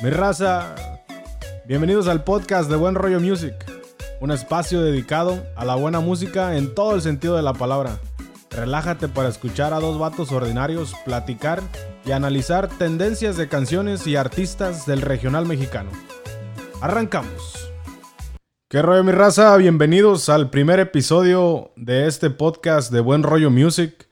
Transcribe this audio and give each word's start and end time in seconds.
Mi 0.00 0.10
raza, 0.10 0.76
bienvenidos 1.66 2.06
al 2.06 2.22
podcast 2.22 2.70
de 2.70 2.76
Buen 2.76 2.94
Rollo 2.94 3.18
Music, 3.18 3.52
un 4.20 4.30
espacio 4.30 4.80
dedicado 4.80 5.44
a 5.56 5.64
la 5.64 5.74
buena 5.74 5.98
música 5.98 6.56
en 6.56 6.72
todo 6.72 6.94
el 6.94 7.02
sentido 7.02 7.34
de 7.34 7.42
la 7.42 7.52
palabra. 7.52 7.98
Relájate 8.50 9.08
para 9.08 9.28
escuchar 9.28 9.74
a 9.74 9.80
dos 9.80 9.98
vatos 9.98 10.30
ordinarios 10.30 10.94
platicar 11.04 11.62
y 12.06 12.12
analizar 12.12 12.68
tendencias 12.68 13.36
de 13.36 13.48
canciones 13.48 14.06
y 14.06 14.14
artistas 14.14 14.86
del 14.86 15.00
regional 15.00 15.46
mexicano. 15.46 15.90
Arrancamos. 16.80 17.68
¿Qué 18.68 18.80
rollo 18.82 19.02
mi 19.02 19.10
raza? 19.10 19.56
Bienvenidos 19.56 20.28
al 20.28 20.48
primer 20.48 20.78
episodio 20.78 21.72
de 21.74 22.06
este 22.06 22.30
podcast 22.30 22.92
de 22.92 23.00
Buen 23.00 23.24
Rollo 23.24 23.50
Music. 23.50 24.06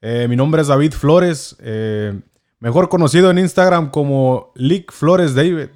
Eh, 0.00 0.28
mi 0.30 0.36
nombre 0.36 0.62
es 0.62 0.68
David 0.68 0.92
Flores. 0.92 1.56
Eh, 1.60 2.18
mejor 2.66 2.88
conocido 2.88 3.30
en 3.30 3.38
Instagram 3.38 3.90
como 3.92 4.50
Lick 4.56 4.90
Flores 4.90 5.36
David. 5.36 5.68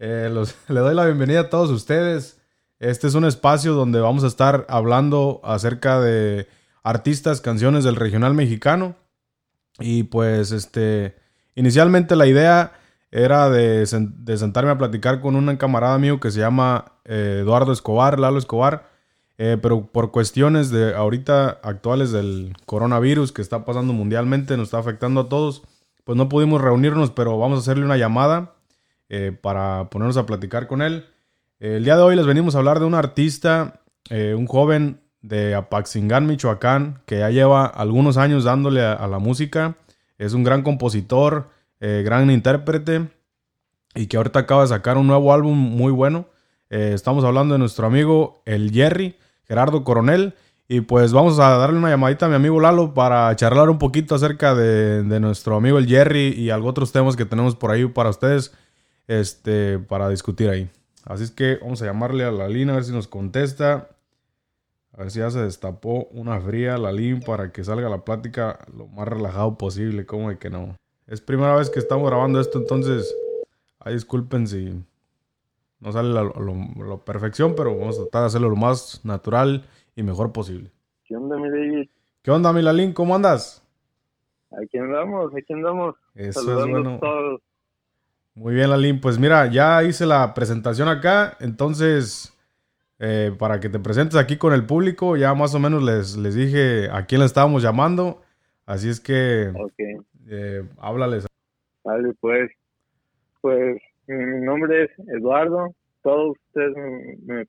Eh, 0.00 0.28
le 0.68 0.80
doy 0.80 0.92
la 0.92 1.04
bienvenida 1.04 1.42
a 1.42 1.48
todos 1.48 1.70
ustedes. 1.70 2.40
Este 2.80 3.06
es 3.06 3.14
un 3.14 3.24
espacio 3.24 3.74
donde 3.74 4.00
vamos 4.00 4.24
a 4.24 4.26
estar 4.26 4.66
hablando 4.68 5.40
acerca 5.44 6.00
de 6.00 6.48
artistas, 6.82 7.40
canciones 7.40 7.84
del 7.84 7.94
regional 7.94 8.34
mexicano. 8.34 8.96
Y 9.78 10.02
pues, 10.04 10.50
este, 10.50 11.14
inicialmente 11.54 12.16
la 12.16 12.26
idea 12.26 12.72
era 13.12 13.48
de, 13.48 13.86
sentarme 13.86 14.72
a 14.72 14.78
platicar 14.78 15.20
con 15.20 15.36
un 15.36 15.56
camarada 15.56 15.98
mío 15.98 16.18
que 16.18 16.32
se 16.32 16.40
llama 16.40 16.96
eh, 17.04 17.42
Eduardo 17.42 17.70
Escobar, 17.70 18.18
Lalo 18.18 18.38
Escobar. 18.38 18.90
Eh, 19.40 19.56
pero 19.62 19.86
por 19.86 20.10
cuestiones 20.10 20.70
de 20.70 20.96
ahorita 20.96 21.60
actuales 21.62 22.10
del 22.10 22.56
coronavirus 22.66 23.30
que 23.30 23.40
está 23.40 23.64
pasando 23.64 23.92
mundialmente, 23.92 24.56
nos 24.56 24.66
está 24.66 24.78
afectando 24.78 25.20
a 25.20 25.28
todos, 25.28 25.62
pues 26.08 26.16
no 26.16 26.30
pudimos 26.30 26.62
reunirnos, 26.62 27.10
pero 27.10 27.36
vamos 27.36 27.58
a 27.58 27.60
hacerle 27.60 27.84
una 27.84 27.98
llamada 27.98 28.54
eh, 29.10 29.30
para 29.38 29.90
ponernos 29.90 30.16
a 30.16 30.24
platicar 30.24 30.66
con 30.66 30.80
él. 30.80 31.04
el 31.60 31.84
día 31.84 31.96
de 31.96 32.02
hoy 32.02 32.16
les 32.16 32.24
venimos 32.24 32.54
a 32.54 32.60
hablar 32.60 32.80
de 32.80 32.86
un 32.86 32.94
artista, 32.94 33.82
eh, 34.08 34.34
un 34.34 34.46
joven 34.46 35.02
de 35.20 35.54
Apaxingán, 35.54 36.26
Michoacán, 36.26 37.02
que 37.04 37.18
ya 37.18 37.28
lleva 37.28 37.66
algunos 37.66 38.16
años 38.16 38.44
dándole 38.44 38.86
a, 38.86 39.06
la 39.06 39.18
música. 39.18 39.76
Es 40.16 40.32
un 40.32 40.44
gran 40.44 40.62
compositor, 40.62 41.50
eh, 41.78 42.00
gran 42.02 42.30
intérprete 42.30 43.08
y 43.94 44.06
que 44.06 44.16
ahorita 44.16 44.38
acaba 44.38 44.62
de 44.62 44.68
sacar 44.68 44.96
un 44.96 45.08
nuevo 45.08 45.34
álbum 45.34 45.58
muy 45.58 45.92
bueno. 45.92 46.30
estamos 46.70 47.22
hablando 47.22 47.52
de 47.52 47.58
nuestro 47.58 47.86
amigo 47.86 48.40
el 48.46 48.70
Jerry, 48.72 49.18
Gerardo 49.44 49.84
Coronel. 49.84 50.32
Y 50.70 50.82
pues 50.82 51.14
vamos 51.14 51.38
a 51.38 51.56
darle 51.56 51.78
una 51.78 51.88
llamadita 51.88 52.26
a 52.26 52.28
mi 52.28 52.34
amigo 52.34 52.60
Lalo 52.60 52.92
para 52.92 53.34
charlar 53.36 53.70
un 53.70 53.78
poquito 53.78 54.14
acerca 54.14 54.54
de, 54.54 55.02
nuestro 55.18 55.56
amigo 55.56 55.78
el 55.78 55.86
Jerry 55.86 56.34
y 56.36 56.50
algunos 56.50 56.72
otros 56.72 56.92
temas 56.92 57.16
que 57.16 57.24
tenemos 57.24 57.56
por 57.56 57.70
ahí 57.70 57.86
para 57.86 58.10
ustedes, 58.10 58.52
este, 59.06 59.78
para 59.78 60.10
discutir 60.10 60.50
ahí. 60.50 60.70
Así 61.04 61.24
es 61.24 61.30
que 61.30 61.56
vamos 61.62 61.80
a 61.80 61.86
llamarle 61.86 62.24
a 62.24 62.30
la 62.30 62.48
Lina 62.48 62.74
a 62.74 62.76
ver 62.76 62.84
si 62.84 62.92
nos 62.92 63.08
contesta. 63.08 63.88
A 64.92 64.98
ver 64.98 65.10
si 65.10 65.20
ya 65.20 65.30
se 65.30 65.40
destapó 65.40 66.06
una 66.10 66.38
fría 66.38 66.76
la 66.76 66.92
Lin 66.92 67.20
para 67.20 67.50
que 67.50 67.64
salga 67.64 67.88
la 67.88 68.04
plática 68.04 68.58
lo 68.76 68.88
más 68.88 69.08
relajado 69.08 69.56
posible, 69.56 70.04
como 70.04 70.28
de 70.28 70.38
que 70.38 70.50
no. 70.50 70.76
Es 71.06 71.22
primera 71.22 71.56
vez 71.56 71.70
que 71.70 71.78
estamos 71.78 72.06
grabando 72.06 72.40
esto, 72.40 72.58
entonces, 72.58 73.14
ahí 73.78 73.94
disculpen 73.94 74.46
si 74.46 74.84
no 75.80 75.92
sale 75.92 76.10
la, 76.10 76.24
la 76.24 76.96
perfección, 77.06 77.54
pero 77.56 77.74
vamos 77.78 77.96
a 77.96 78.02
tratar 78.02 78.22
de 78.22 78.26
hacerlo 78.26 78.50
lo 78.50 78.56
más 78.56 79.00
natural 79.04 79.64
y 79.98 80.02
mejor 80.04 80.32
posible. 80.32 80.70
¿Qué 81.04 81.16
onda, 81.16 81.36
mi 81.36 81.50
David? 81.50 81.88
¿Qué 82.22 82.30
onda, 82.30 82.52
Milalín? 82.52 82.92
¿Cómo 82.92 83.16
andas? 83.16 83.66
Aquí 84.62 84.78
andamos, 84.78 85.34
aquí 85.34 85.52
andamos. 85.52 85.96
Eso 86.14 86.60
es 86.60 86.70
bueno. 86.70 87.00
Muy 88.36 88.54
bien, 88.54 88.70
Lalín. 88.70 89.00
Pues 89.00 89.18
mira, 89.18 89.50
ya 89.50 89.82
hice 89.82 90.06
la 90.06 90.34
presentación 90.34 90.86
acá, 90.86 91.36
entonces, 91.40 92.32
eh, 93.00 93.34
para 93.36 93.58
que 93.58 93.68
te 93.68 93.80
presentes 93.80 94.16
aquí 94.16 94.36
con 94.36 94.52
el 94.52 94.66
público, 94.66 95.16
ya 95.16 95.34
más 95.34 95.52
o 95.56 95.58
menos 95.58 95.82
les, 95.82 96.16
les 96.16 96.36
dije 96.36 96.88
a 96.92 97.04
quién 97.06 97.18
le 97.18 97.26
estábamos 97.26 97.64
llamando, 97.64 98.22
así 98.66 98.88
es 98.88 99.00
que, 99.00 99.52
eh, 100.28 100.62
háblales. 100.78 101.26
Vale, 101.82 102.14
pues, 102.20 102.52
pues, 103.40 103.82
mi 104.06 104.46
nombre 104.46 104.84
es 104.84 104.90
Eduardo, 105.08 105.74
todos 106.02 106.36
ustedes 106.46 106.76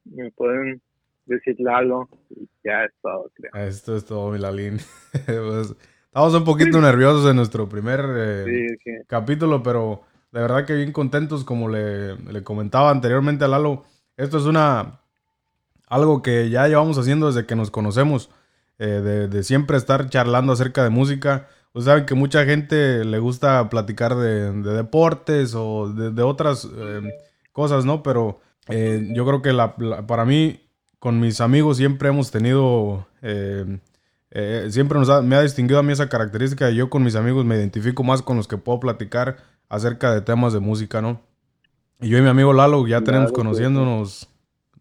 me 0.05 0.31
pueden 0.31 0.81
decir 1.29 1.55
Lalo 1.59 2.09
y 2.29 2.47
ya 2.63 2.85
es 2.85 2.91
todo, 3.01 3.31
creo. 3.33 3.51
Esto 3.67 3.95
es 3.95 4.05
todo, 4.05 4.31
Milalín. 4.31 4.79
pues, 5.25 5.75
estamos 6.05 6.33
un 6.33 6.43
poquito 6.43 6.81
nerviosos 6.81 7.29
en 7.29 7.35
nuestro 7.35 7.69
primer 7.69 8.01
eh, 8.07 8.77
capítulo, 9.07 9.63
pero 9.63 10.01
de 10.31 10.41
verdad 10.41 10.65
que 10.65 10.75
bien 10.75 10.91
contentos, 10.91 11.43
como 11.43 11.69
le, 11.69 12.15
le, 12.15 12.43
comentaba 12.43 12.91
anteriormente 12.91 13.45
a 13.45 13.47
Lalo. 13.47 13.83
Esto 14.17 14.37
es 14.37 14.45
una 14.45 14.99
algo 15.87 16.21
que 16.21 16.49
ya 16.49 16.67
llevamos 16.67 16.97
haciendo 16.97 17.27
desde 17.27 17.47
que 17.47 17.55
nos 17.55 17.71
conocemos, 17.71 18.29
eh, 18.77 18.85
de, 18.85 19.27
de, 19.27 19.43
siempre 19.43 19.75
estar 19.77 20.09
charlando 20.09 20.53
acerca 20.53 20.83
de 20.83 20.89
música. 20.89 21.47
Ustedes 21.73 21.85
saben 21.85 22.05
que 22.05 22.15
mucha 22.15 22.45
gente 22.45 23.03
le 23.05 23.19
gusta 23.19 23.69
platicar 23.69 24.15
de, 24.15 24.51
de 24.51 24.73
deportes 24.73 25.53
o 25.55 25.89
de, 25.91 26.23
otras 26.23 26.65
eh, 26.65 27.01
cosas, 27.51 27.85
¿no? 27.85 28.03
Pero 28.03 28.39
yo 28.67 29.25
creo 29.25 29.41
que 29.41 29.51
la, 29.51 29.75
para 30.05 30.25
mí 30.25 30.68
con 30.99 31.19
mis 31.19 31.41
amigos 31.41 31.77
siempre 31.77 32.09
hemos 32.09 32.29
tenido, 32.29 33.07
eh, 33.21 33.79
eh, 34.31 34.67
siempre 34.69 34.99
nos 34.99 35.23
me 35.23 35.35
ha 35.35 35.41
distinguido 35.41 35.79
a 35.79 35.83
mí 35.83 35.93
esa 35.93 36.09
característica. 36.09 36.69
Yo 36.69 36.89
con 36.89 37.03
mis 37.03 37.15
amigos 37.15 37.45
me 37.45 37.55
identifico 37.55 38.03
más 38.03 38.21
con 38.21 38.37
los 38.37 38.47
que 38.47 38.57
puedo 38.57 38.79
platicar 38.79 39.37
acerca 39.69 40.13
de 40.13 40.21
temas 40.21 40.53
de 40.53 40.59
música, 40.59 41.01
¿no? 41.01 41.21
Y 42.01 42.09
yo 42.09 42.17
y 42.17 42.21
mi 42.21 42.27
amigo 42.27 42.53
Lalo 42.53 42.85
ya 42.87 43.01
tenemos 43.01 43.31
conociéndonos, 43.31 44.29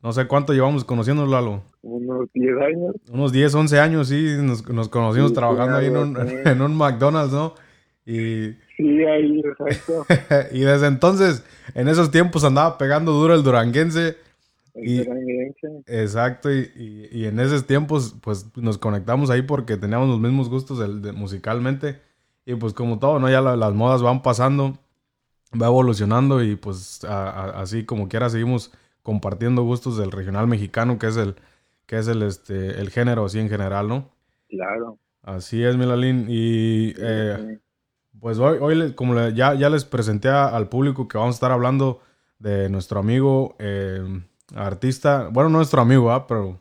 no 0.03 0.12
sé 0.12 0.27
cuánto 0.27 0.53
llevamos 0.53 0.84
conociéndonos, 0.84 1.31
Lalo. 1.31 1.62
Unos 1.83 2.29
10 2.33 2.56
años. 2.59 2.95
Unos 3.11 3.33
10, 3.33 3.55
11 3.55 3.81
años, 3.81 4.09
sí, 4.09 4.37
nos, 4.41 4.89
conocimos 4.89 5.33
trabajando 5.33 5.77
ahí 5.77 5.87
en 5.87 5.97
un, 5.97 6.17
en 6.45 6.62
un 6.62 6.77
McDonald's, 6.77 7.33
¿no? 7.33 7.55
Y, 8.05 8.56
sí, 8.77 9.05
ahí, 9.05 9.41
exacto. 9.41 10.06
y 10.53 10.61
desde 10.61 10.87
entonces, 10.87 11.45
en 11.75 11.89
esos 11.89 12.11
tiempos 12.11 12.45
andaba 12.45 12.79
pegando 12.79 13.12
duro 13.12 13.35
el 13.35 13.43
duranguense 13.43 14.17
y, 14.83 15.00
exacto, 15.87 16.53
y, 16.53 17.09
y, 17.11 17.27
en 17.27 17.41
esos 17.41 17.66
tiempos 17.66 18.16
pues 18.21 18.47
nos 18.56 18.78
conectamos 18.78 19.31
ahí 19.31 19.43
porque 19.43 19.77
teníamos 19.77 20.09
los 20.09 20.21
mismos 20.21 20.49
gustos 20.49 20.78
musicalmente 21.15 22.00
y 22.44 22.55
pues 22.55 22.72
como 22.72 22.99
todo, 22.99 23.19
¿no? 23.19 23.31
Ya 23.31 23.41
las 23.41 23.75
modas 23.75 24.03
van 24.03 24.22
pasando, 24.22 24.78
va 25.53 25.67
evolucionando 25.67 26.43
y 26.43 26.56
pues 26.56 27.05
así 27.05 27.84
como 27.84 28.09
quiera 28.09 28.31
seguimos 28.31 28.72
compartiendo 29.03 29.62
gustos 29.62 29.97
del 29.99 30.12
regional 30.12 30.47
mexicano 30.47 30.99
que 30.99 31.09
es 31.09 31.17
el 31.17 31.37
que 31.87 31.99
es 31.99 32.09
el 32.09 32.22
este 32.22 32.81
el 32.81 32.91
género 32.91 33.25
así 33.25 33.38
en 33.38 33.49
general, 33.49 33.88
¿no? 33.88 34.11
Claro. 34.49 34.99
Así 35.22 35.62
es, 35.62 35.77
Milalín. 35.77 36.27
Y 36.28 36.94
eh, 36.99 37.59
pues 38.19 38.38
hoy, 38.38 38.59
hoy 38.61 38.94
como 38.94 39.28
ya, 39.28 39.55
ya 39.55 39.69
les 39.69 39.84
presenté 39.84 40.28
al 40.28 40.69
público 40.69 41.06
que 41.06 41.19
vamos 41.19 41.34
a 41.34 41.37
estar 41.37 41.53
hablando 41.53 42.00
de 42.38 42.69
nuestro 42.71 43.00
amigo 43.00 43.55
eh, 43.59 44.22
artista, 44.55 45.29
bueno, 45.33 45.51
nuestro 45.51 45.81
amigo, 45.81 46.11
¿ah? 46.11 46.27
pero 46.27 46.61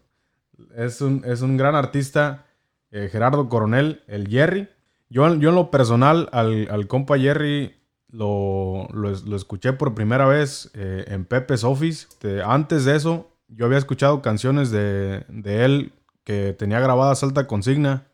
es 0.76 1.02
un, 1.02 1.24
es 1.26 1.42
un 1.42 1.58
gran 1.58 1.76
artista, 1.76 2.46
eh, 2.92 3.10
Gerardo 3.12 3.50
Coronel, 3.50 4.02
el 4.08 4.28
Jerry. 4.28 4.68
Yo, 5.10 5.34
yo 5.36 5.50
en 5.50 5.56
lo 5.56 5.72
personal, 5.72 6.30
al, 6.32 6.68
al 6.70 6.88
compa 6.88 7.18
Jerry 7.18 7.74
lo, 8.12 8.88
lo, 8.94 9.36
escuché 9.36 9.74
por 9.74 9.94
primera 9.94 10.26
vez 10.26 10.72
eh, 10.76 11.06
en 11.08 11.26
Pepe's 11.26 11.64
Office. 11.64 12.08
Antes 12.46 12.86
de 12.86 12.96
eso, 12.96 13.32
yo 13.48 13.66
había 13.66 13.78
escuchado 13.78 14.22
canciones 14.22 14.72
de, 14.72 15.24
de, 15.30 15.66
él 15.66 15.92
que 16.24 16.54
tenía 16.54 16.80
grabadas 16.80 17.24
alta 17.24 17.48
consigna. 17.48 18.08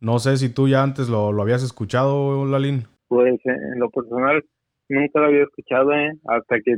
No 0.00 0.18
sé 0.18 0.36
si 0.36 0.48
tú 0.48 0.68
ya 0.68 0.82
antes 0.82 1.08
lo, 1.08 1.32
lo 1.32 1.42
habías 1.42 1.62
escuchado, 1.62 2.44
Lalín. 2.46 2.84
Pues 3.08 3.38
en 3.44 3.78
lo 3.78 3.90
personal 3.90 4.42
nunca 4.88 5.20
lo 5.20 5.26
había 5.26 5.42
escuchado, 5.42 5.92
¿eh? 5.92 6.12
hasta 6.26 6.56
que 6.60 6.76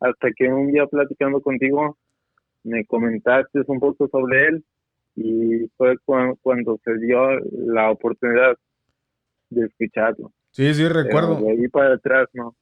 hasta 0.00 0.28
que 0.36 0.48
un 0.48 0.72
día 0.72 0.86
platicando 0.86 1.40
contigo 1.40 1.96
me 2.64 2.84
comentaste 2.84 3.60
un 3.66 3.80
poco 3.80 4.08
sobre 4.08 4.48
él 4.48 4.64
y 5.14 5.68
fue 5.76 5.96
cuando, 6.04 6.78
se 6.84 6.98
dio 6.98 7.38
la 7.50 7.90
oportunidad 7.90 8.56
de 9.50 9.66
escucharlo. 9.66 10.32
Sí, 10.50 10.74
sí, 10.74 10.86
recuerdo. 10.88 11.36
de 11.40 11.52
ahí 11.52 11.68
para 11.68 11.94
atrás, 11.94 12.28
¿no? 12.34 12.54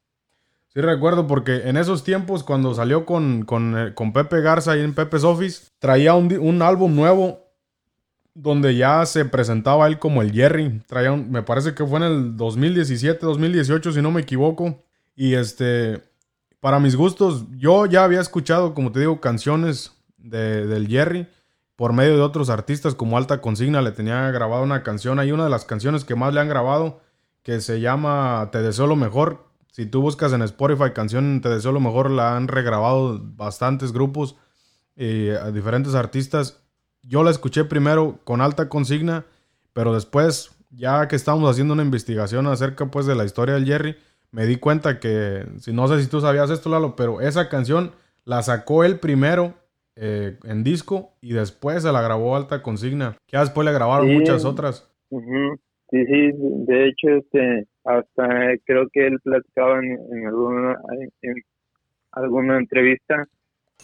Sí, 0.68 0.80
recuerdo 0.80 1.26
porque 1.26 1.68
en 1.68 1.76
esos 1.76 2.02
tiempos 2.02 2.42
cuando 2.42 2.74
salió 2.74 3.06
con, 3.06 3.44
con, 3.44 3.76
eh, 3.78 3.92
Pepe 4.12 4.40
Garza 4.40 4.76
y 4.76 4.80
en 4.80 4.94
Pepe's 4.94 5.24
Office, 5.24 5.70
traía 5.78 6.14
un, 6.14 6.36
un, 6.38 6.62
álbum 6.62 6.94
nuevo 6.96 7.38
donde 8.34 8.74
ya 8.74 9.06
se 9.06 9.24
presentaba 9.24 9.86
él 9.86 10.00
como 10.00 10.20
el 10.20 10.32
Jerry. 10.32 10.80
Traía 10.88 11.14
me 11.14 11.42
parece 11.42 11.74
que 11.74 11.86
fue 11.86 11.98
en 11.98 12.04
el 12.04 12.36
2017, 12.36 13.24
2018, 13.24 13.92
si 13.92 14.02
no 14.02 14.10
me 14.10 14.22
equivoco. 14.22 14.82
Y 15.14 15.34
este, 15.34 16.00
para 16.64 16.80
mis 16.80 16.96
gustos, 16.96 17.44
yo 17.58 17.84
ya 17.84 18.04
había 18.04 18.22
escuchado, 18.22 18.72
como 18.72 18.90
te 18.90 19.00
digo, 19.00 19.20
canciones 19.20 19.92
de, 20.16 20.66
del 20.66 20.88
Jerry 20.88 21.28
por 21.76 21.92
medio 21.92 22.14
de 22.14 22.22
otros 22.22 22.48
artistas 22.48 22.94
como 22.94 23.18
Alta 23.18 23.42
Consigna. 23.42 23.82
Le 23.82 23.92
tenía 23.92 24.30
grabado 24.30 24.62
una 24.62 24.82
canción. 24.82 25.18
Hay 25.18 25.30
una 25.30 25.44
de 25.44 25.50
las 25.50 25.66
canciones 25.66 26.06
que 26.06 26.14
más 26.14 26.32
le 26.32 26.40
han 26.40 26.48
grabado 26.48 27.02
que 27.42 27.60
se 27.60 27.80
llama 27.80 28.48
Te 28.50 28.62
deseo 28.62 28.86
lo 28.86 28.96
mejor. 28.96 29.44
Si 29.72 29.84
tú 29.84 30.00
buscas 30.00 30.32
en 30.32 30.40
Spotify 30.40 30.92
canción 30.94 31.42
Te 31.42 31.50
deseo 31.50 31.70
lo 31.70 31.80
mejor, 31.80 32.10
la 32.10 32.34
han 32.34 32.48
regrabado 32.48 33.20
bastantes 33.22 33.92
grupos 33.92 34.36
y 34.96 35.28
a 35.28 35.50
diferentes 35.50 35.94
artistas. 35.94 36.62
Yo 37.02 37.24
la 37.24 37.30
escuché 37.30 37.64
primero 37.66 38.20
con 38.24 38.40
alta 38.40 38.70
consigna, 38.70 39.26
pero 39.74 39.92
después, 39.92 40.52
ya 40.70 41.08
que 41.08 41.16
estábamos 41.16 41.50
haciendo 41.50 41.74
una 41.74 41.82
investigación 41.82 42.46
acerca 42.46 42.86
pues 42.86 43.04
de 43.04 43.16
la 43.16 43.26
historia 43.26 43.52
del 43.52 43.66
Jerry, 43.66 43.98
me 44.34 44.46
di 44.46 44.56
cuenta 44.56 44.98
que, 44.98 45.44
si 45.58 45.72
no 45.72 45.86
sé 45.86 46.02
si 46.02 46.10
tú 46.10 46.20
sabías 46.20 46.50
esto, 46.50 46.68
Lalo, 46.68 46.96
pero 46.96 47.20
esa 47.20 47.48
canción 47.48 47.92
la 48.24 48.42
sacó 48.42 48.82
él 48.82 48.98
primero 48.98 49.54
eh, 49.94 50.38
en 50.42 50.64
disco 50.64 51.12
y 51.20 51.34
después 51.34 51.84
se 51.84 51.92
la 51.92 52.02
grabó 52.02 52.34
alta 52.34 52.60
consigna. 52.60 53.16
Que 53.28 53.38
después 53.38 53.64
le 53.64 53.72
grabaron 53.72 54.12
muchas 54.12 54.44
otras. 54.44 54.90
Sí, 55.08 56.04
sí, 56.06 56.32
de 56.66 56.88
hecho, 56.88 57.10
este, 57.10 57.68
hasta 57.84 58.28
creo 58.64 58.88
que 58.92 59.06
él 59.06 59.20
platicaba 59.20 59.78
en, 59.78 60.26
alguna, 60.26 60.78
en 61.22 61.34
alguna 62.10 62.58
entrevista 62.58 63.28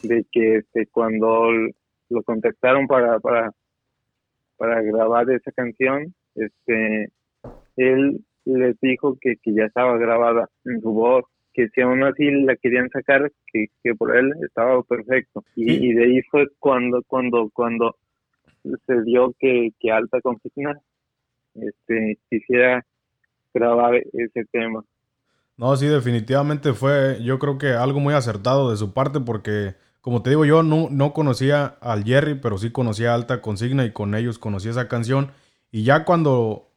de 0.02 0.26
que 0.32 0.56
este, 0.56 0.88
cuando 0.88 1.48
lo 2.08 2.22
contactaron 2.24 2.88
para, 2.88 3.20
para, 3.20 3.52
para 4.56 4.82
grabar 4.82 5.30
esa 5.30 5.52
canción, 5.52 6.12
este, 6.34 7.12
él 7.76 8.24
les 8.44 8.78
dijo 8.80 9.16
que, 9.20 9.36
que 9.42 9.54
ya 9.54 9.64
estaba 9.64 9.96
grabada 9.98 10.48
en 10.64 10.80
su 10.80 10.90
voz, 10.92 11.24
que 11.52 11.68
si 11.68 11.80
aún 11.80 12.02
así 12.04 12.30
la 12.30 12.56
querían 12.56 12.88
sacar, 12.90 13.30
que, 13.52 13.66
que 13.82 13.94
por 13.94 14.16
él 14.16 14.32
estaba 14.42 14.82
perfecto. 14.82 15.44
Y, 15.56 15.92
de 15.92 16.04
ahí 16.04 16.22
fue 16.30 16.48
cuando, 16.58 17.02
cuando, 17.06 17.50
cuando 17.52 17.96
se 18.62 19.02
dio 19.02 19.34
que, 19.38 19.70
que 19.78 19.90
Alta 19.90 20.20
Consigna 20.20 20.78
este, 21.54 22.18
quisiera 22.28 22.84
grabar 23.52 23.94
ese 23.94 24.44
tema. 24.52 24.84
No, 25.56 25.76
sí, 25.76 25.86
definitivamente 25.86 26.72
fue, 26.72 27.18
yo 27.22 27.38
creo 27.38 27.58
que 27.58 27.72
algo 27.72 28.00
muy 28.00 28.14
acertado 28.14 28.70
de 28.70 28.76
su 28.76 28.94
parte 28.94 29.20
porque, 29.20 29.74
como 30.00 30.22
te 30.22 30.30
digo, 30.30 30.46
yo 30.46 30.62
no, 30.62 30.88
no 30.90 31.12
conocía 31.12 31.66
al 31.82 32.04
Jerry, 32.04 32.36
pero 32.36 32.56
sí 32.56 32.70
conocía 32.70 33.14
Alta 33.14 33.42
Consigna 33.42 33.84
y 33.84 33.92
con 33.92 34.14
ellos 34.14 34.38
conocí 34.38 34.68
esa 34.68 34.88
canción. 34.88 35.32
Y 35.70 35.84
ya 35.84 36.04
cuando 36.04 36.69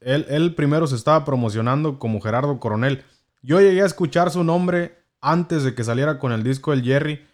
él, 0.00 0.54
primero 0.54 0.86
se 0.86 0.96
estaba 0.96 1.24
promocionando 1.24 1.98
como 1.98 2.20
Gerardo 2.20 2.58
Coronel, 2.60 3.02
yo 3.42 3.60
llegué 3.60 3.82
a 3.82 3.86
escuchar 3.86 4.30
su 4.30 4.44
nombre 4.44 4.98
antes 5.20 5.64
de 5.64 5.74
que 5.74 5.84
saliera 5.84 6.18
con 6.18 6.32
el 6.32 6.42
disco 6.42 6.70
del 6.70 6.82
Jerry 6.82 7.24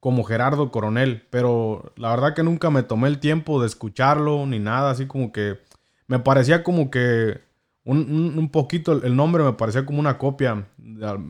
como 0.00 0.24
Gerardo 0.24 0.70
Coronel, 0.70 1.26
pero 1.30 1.92
la 1.96 2.10
verdad 2.10 2.34
que 2.34 2.42
nunca 2.42 2.70
me 2.70 2.82
tomé 2.82 3.08
el 3.08 3.20
tiempo 3.20 3.60
de 3.60 3.66
escucharlo 3.66 4.46
ni 4.46 4.58
nada, 4.58 4.90
así 4.90 5.06
como 5.06 5.32
que 5.32 5.60
me 6.08 6.18
parecía 6.18 6.62
como 6.64 6.90
que 6.90 7.40
un, 7.84 8.48
poquito, 8.52 8.92
el 9.02 9.16
nombre 9.16 9.42
me 9.42 9.54
parecía 9.54 9.84
como 9.84 9.98
una 9.98 10.18
copia. 10.18 10.68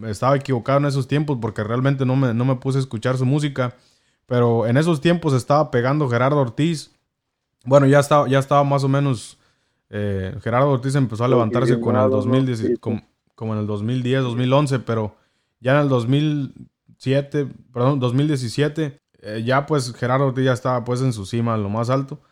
Estaba 0.06 0.36
equivocado 0.36 0.78
en 0.78 0.84
esos 0.86 1.08
tiempos 1.08 1.38
porque 1.40 1.64
realmente 1.64 2.04
no 2.04 2.14
me, 2.14 2.34
no 2.34 2.44
me 2.44 2.56
puse 2.56 2.78
a 2.78 2.80
escuchar 2.82 3.16
su 3.16 3.24
música. 3.24 3.74
Pero 4.26 4.66
en 4.66 4.76
esos 4.76 5.00
tiempos 5.00 5.32
estaba 5.32 5.70
pegando 5.70 6.08
Gerardo 6.08 6.38
Ortiz. 6.38 6.94
Bueno, 7.64 7.86
ya 7.86 8.00
estaba, 8.00 8.28
ya 8.28 8.38
estaba 8.38 8.64
más 8.64 8.84
o 8.84 8.88
menos. 8.88 9.38
Eh, 9.94 10.34
Gerardo 10.40 10.70
Ortiz 10.70 10.94
empezó 10.94 11.24
a 11.24 11.28
levantarse 11.28 11.78
con 11.78 11.96
el 11.96 12.08
2010, 12.08 12.78
como, 12.78 13.52
en 13.52 13.58
el 13.58 13.66
2010, 13.66 14.22
2011, 14.22 14.78
pero 14.78 15.16
ya 15.60 15.72
en 15.72 15.80
el 15.80 15.88
2007, 15.90 17.46
perdón, 17.70 18.00
2017, 18.00 18.98
eh, 19.20 19.42
ya 19.44 19.66
pues 19.66 19.92
Gerardo 19.92 20.28
Ortiz 20.28 20.46
ya 20.46 20.54
estaba 20.54 20.82
pues 20.82 21.02
en 21.02 21.12
su 21.12 21.26
cima, 21.26 21.56
en 21.56 21.62
lo 21.62 21.68
más 21.68 21.90
alto. 21.90 22.22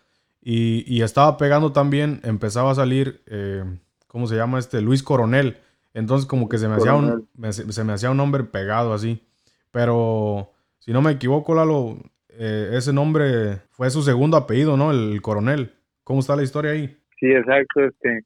Y, 0.42 1.02
estaba 1.02 1.36
pegando 1.36 1.70
también, 1.70 2.22
empezaba 2.24 2.70
a 2.70 2.74
salir, 2.74 3.22
eh, 3.26 3.62
¿cómo 4.06 4.26
se 4.26 4.36
llama 4.36 4.58
este? 4.58 4.80
Luis 4.80 5.02
Coronel. 5.02 5.58
Entonces 5.92 6.26
como 6.26 6.48
que 6.48 6.56
se 6.56 6.66
me, 6.66 6.76
hacía 6.76 6.94
un, 6.94 7.28
se 7.52 7.84
me 7.84 7.92
hacía 7.92 8.10
un 8.10 8.16
nombre 8.16 8.44
pegado 8.44 8.94
así. 8.94 9.22
Pero 9.70 10.52
si 10.78 10.92
no 10.92 11.02
me 11.02 11.10
equivoco, 11.10 11.54
Lalo, 11.54 11.98
ese 12.28 12.94
nombre 12.94 13.60
fue 13.70 13.90
su 13.90 14.02
segundo 14.02 14.38
apellido, 14.38 14.78
¿no? 14.78 14.92
El, 14.92 15.20
coronel. 15.20 15.74
¿Cómo 16.04 16.20
está 16.20 16.36
la 16.36 16.42
historia 16.42 16.70
ahí? 16.70 16.99
Sí, 17.20 17.26
exacto. 17.26 17.84
Este, 17.84 18.22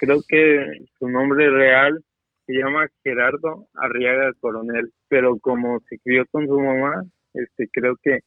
creo 0.00 0.20
que 0.26 0.86
su 0.98 1.08
nombre 1.08 1.50
real 1.50 2.02
se 2.46 2.52
llama 2.54 2.86
Gerardo 3.02 3.66
Arriaga 3.74 4.32
Coronel, 4.40 4.92
pero 5.08 5.38
como 5.38 5.80
se 5.88 5.98
crió 5.98 6.24
con 6.30 6.46
su 6.46 6.58
mamá, 6.58 7.04
este, 7.34 7.68
creo 7.72 7.96
que 8.02 8.20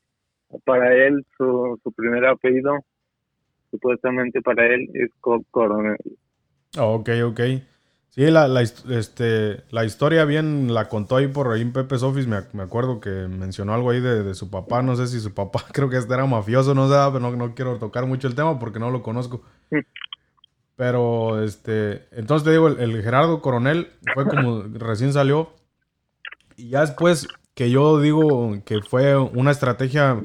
para 0.66 0.94
él 0.94 1.26
su, 1.38 1.80
su 1.82 1.92
primer 1.94 2.26
apellido 2.26 2.84
supuestamente 3.72 4.42
para 4.42 4.66
él 4.66 4.90
es 4.94 5.10
coronel. 5.52 5.98
ok, 6.78 7.10
ok. 7.26 7.40
Sí, 8.10 8.22
la, 8.32 8.48
la, 8.48 8.62
este, 8.62 9.64
la 9.70 9.86
historia 9.86 10.26
bien 10.26 10.74
la 10.74 10.90
contó 10.90 11.18
ahí 11.18 11.28
por 11.28 11.52
ahí 11.54 11.62
en 11.62 11.72
Pepe's 11.72 12.02
Office. 12.02 12.28
Me, 12.28 12.38
me 12.54 12.64
acuerdo 12.64 13.00
que 13.00 13.10
mencionó 13.10 13.74
algo 13.74 13.92
ahí 13.92 14.02
de, 14.02 14.24
de, 14.24 14.34
su 14.34 14.50
papá. 14.50 14.82
No 14.82 14.96
sé 14.96 15.08
si 15.08 15.20
su 15.20 15.34
papá, 15.34 15.64
creo 15.72 15.90
que 15.90 15.98
este 15.98 16.14
era 16.14 16.26
mafioso, 16.26 16.74
no 16.74 16.90
sé, 16.90 16.96
pero 17.14 17.20
no, 17.20 17.32
no 17.32 17.54
quiero 17.54 17.78
tocar 17.78 18.08
mucho 18.08 18.28
el 18.28 18.36
tema 18.36 18.58
porque 18.58 18.80
no 18.80 18.90
lo 18.90 19.04
conozco. 19.04 19.44
Pero, 20.80 21.44
este, 21.44 22.08
entonces 22.14 22.46
te 22.46 22.52
digo, 22.52 22.70
el, 22.70 23.04
Gerardo 23.04 23.42
Coronel 23.42 23.90
fue 24.14 24.26
como 24.26 24.62
recién 24.62 25.12
salió. 25.12 25.52
Y 26.56 26.70
ya 26.70 26.80
después 26.80 27.28
que 27.54 27.70
yo 27.70 28.00
digo 28.00 28.56
que 28.64 28.80
fue 28.82 29.18
una 29.18 29.52
estrategia 29.52 30.22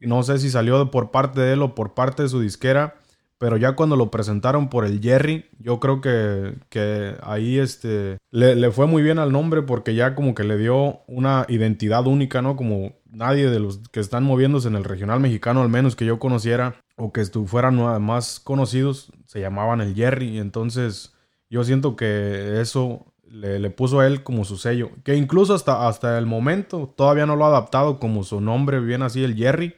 no 0.00 0.24
sé 0.24 0.38
si 0.38 0.50
salió 0.50 0.90
por 0.90 1.12
parte 1.12 1.42
de 1.42 1.52
él 1.52 1.62
o 1.62 1.76
por 1.76 1.94
parte 1.94 2.24
de 2.24 2.28
su 2.28 2.40
disquera, 2.40 2.96
pero 3.38 3.56
ya 3.56 3.76
cuando 3.76 3.94
lo 3.94 4.10
presentaron 4.10 4.68
por 4.68 4.84
el 4.84 5.00
Jerry, 5.00 5.46
yo 5.60 5.78
creo 5.78 6.00
que, 6.00 6.56
que 6.70 7.14
ahí 7.22 7.60
este, 7.60 8.18
le, 8.32 8.72
fue 8.72 8.88
muy 8.88 9.00
bien 9.00 9.20
al 9.20 9.30
nombre 9.30 9.62
porque 9.62 9.94
ya 9.94 10.16
como 10.16 10.34
que 10.34 10.42
le 10.42 10.58
dio 10.58 11.02
una 11.06 11.46
identidad 11.48 12.04
única, 12.08 12.42
¿no? 12.42 12.56
Como 12.56 12.94
nadie 13.12 13.48
de 13.48 13.60
los 13.60 13.78
que 13.90 14.00
están 14.00 14.24
moviéndose 14.24 14.66
en 14.66 14.74
el 14.74 14.82
regional 14.82 15.20
mexicano, 15.20 15.62
al 15.62 15.68
menos 15.68 15.94
que 15.94 16.04
yo 16.04 16.18
conociera, 16.18 16.80
o 16.96 17.12
que 17.12 17.24
fueran 17.24 17.76
más 18.02 18.40
conocidos, 18.40 19.12
se 19.26 19.40
llamaban 19.40 19.80
el 19.80 19.94
Jerry. 19.94 20.38
Entonces 20.38 21.14
yo 21.50 21.64
siento 21.64 21.96
que 21.96 22.60
eso 22.60 23.06
le, 23.28 23.70
puso 23.70 24.00
a 24.00 24.06
él 24.06 24.22
como 24.22 24.44
su 24.44 24.56
sello. 24.56 24.90
Que 25.02 25.16
incluso 25.16 25.54
hasta, 25.54 25.88
hasta 25.88 26.18
el 26.18 26.26
momento 26.26 26.92
todavía 26.96 27.26
no 27.26 27.36
lo 27.36 27.44
ha 27.44 27.48
adaptado 27.48 27.98
como 27.98 28.24
su 28.24 28.40
nombre, 28.40 28.80
bien 28.80 29.02
así 29.02 29.24
el 29.24 29.36
Jerry. 29.36 29.74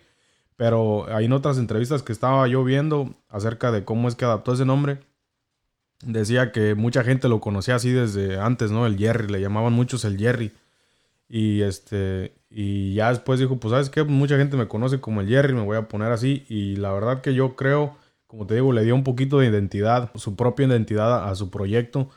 Pero 0.56 1.06
hay 1.14 1.26
en 1.26 1.32
otras 1.32 1.58
entrevistas 1.58 2.02
que 2.02 2.12
estaba 2.12 2.46
yo 2.48 2.64
viendo 2.64 3.14
acerca 3.28 3.70
de 3.72 3.84
cómo 3.84 4.08
es 4.08 4.14
que 4.14 4.24
adaptó 4.24 4.54
ese 4.54 4.64
nombre. 4.64 5.00
Decía 6.02 6.52
que 6.52 6.74
mucha 6.74 7.04
gente 7.04 7.28
lo 7.28 7.40
conocía 7.40 7.76
así 7.76 7.90
desde 7.90 8.38
antes, 8.38 8.70
¿no? 8.70 8.86
El 8.86 8.98
Jerry, 8.98 9.28
le 9.28 9.40
llamaban 9.40 9.72
muchos 9.72 10.04
el 10.04 10.18
Jerry. 10.18 10.52
Y 11.28 11.62
este, 11.62 12.34
y 12.48 12.94
ya 12.94 13.10
después 13.10 13.40
dijo, 13.40 13.58
pues 13.58 13.72
sabes 13.72 13.90
qué, 13.90 14.04
mucha 14.04 14.36
gente 14.36 14.56
me 14.56 14.68
conoce 14.68 15.00
como 15.00 15.20
el 15.20 15.28
Jerry, 15.28 15.54
me 15.54 15.64
voy 15.64 15.76
a 15.76 15.88
poner 15.88 16.12
así. 16.12 16.44
Y 16.48 16.76
la 16.76 16.92
verdad 16.92 17.20
que 17.20 17.34
yo 17.34 17.56
creo, 17.56 17.96
como 18.26 18.46
te 18.46 18.54
digo, 18.54 18.72
le 18.72 18.84
dio 18.84 18.94
un 18.94 19.04
poquito 19.04 19.40
de 19.40 19.48
identidad, 19.48 20.10
su 20.14 20.36
propia 20.36 20.66
identidad 20.66 21.28
a, 21.28 21.34
su 21.34 21.50
proyecto. 21.50 22.08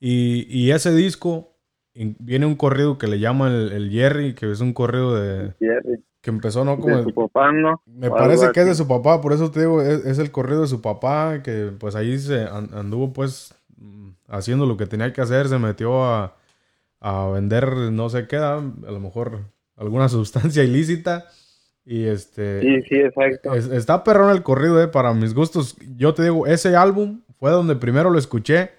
Y, 0.00 0.70
ese 0.70 0.94
disco 0.94 1.56
viene 1.94 2.46
un 2.46 2.54
corrido 2.54 2.98
que 2.98 3.08
le 3.08 3.18
llaman 3.18 3.52
el, 3.52 3.72
el 3.72 3.90
Jerry, 3.90 4.34
que 4.34 4.50
es 4.50 4.60
un 4.60 4.72
corrido 4.72 5.14
de, 5.16 5.54
Jerry 5.58 6.04
que 6.20 6.30
empezó, 6.30 6.64
¿no? 6.64 6.78
Como 6.78 6.96
de 6.96 7.04
su 7.04 7.14
papá, 7.14 7.52
¿no? 7.52 7.80
Me 7.86 8.10
parece 8.10 8.50
que 8.52 8.60
es 8.60 8.66
de 8.66 8.74
su 8.74 8.88
papá, 8.88 9.20
por 9.20 9.32
eso 9.32 9.50
te 9.50 9.60
digo, 9.60 9.80
es, 9.82 10.18
el 10.18 10.30
corrido 10.30 10.62
de 10.62 10.66
su 10.66 10.80
papá, 10.80 11.42
que 11.42 11.72
pues 11.78 11.94
ahí 11.94 12.18
se 12.18 12.42
anduvo 12.42 13.12
pues 13.12 13.54
haciendo 14.26 14.66
lo 14.66 14.76
que 14.76 14.86
tenía 14.86 15.12
que 15.12 15.20
hacer, 15.20 15.48
se 15.48 15.58
metió 15.58 16.04
a, 16.04 16.36
vender 17.32 17.76
no 17.92 18.08
sé 18.08 18.26
qué, 18.26 18.36
a 18.36 18.60
lo 18.60 19.00
mejor 19.00 19.40
alguna 19.76 20.08
sustancia 20.08 20.64
ilícita. 20.64 21.26
Y 21.84 22.04
este. 22.04 22.60
Sí, 22.60 22.82
sí, 22.88 22.96
exacto. 22.96 23.54
está 23.54 24.04
perrón 24.04 24.30
el 24.30 24.42
corrido, 24.42 24.82
eh, 24.82 24.88
para 24.88 25.14
mis 25.14 25.32
gustos. 25.32 25.74
Yo 25.96 26.12
te 26.12 26.22
digo, 26.24 26.46
ese 26.46 26.76
álbum 26.76 27.22
fue 27.38 27.50
donde 27.50 27.76
primero 27.76 28.10
lo 28.10 28.18
escuché. 28.18 28.72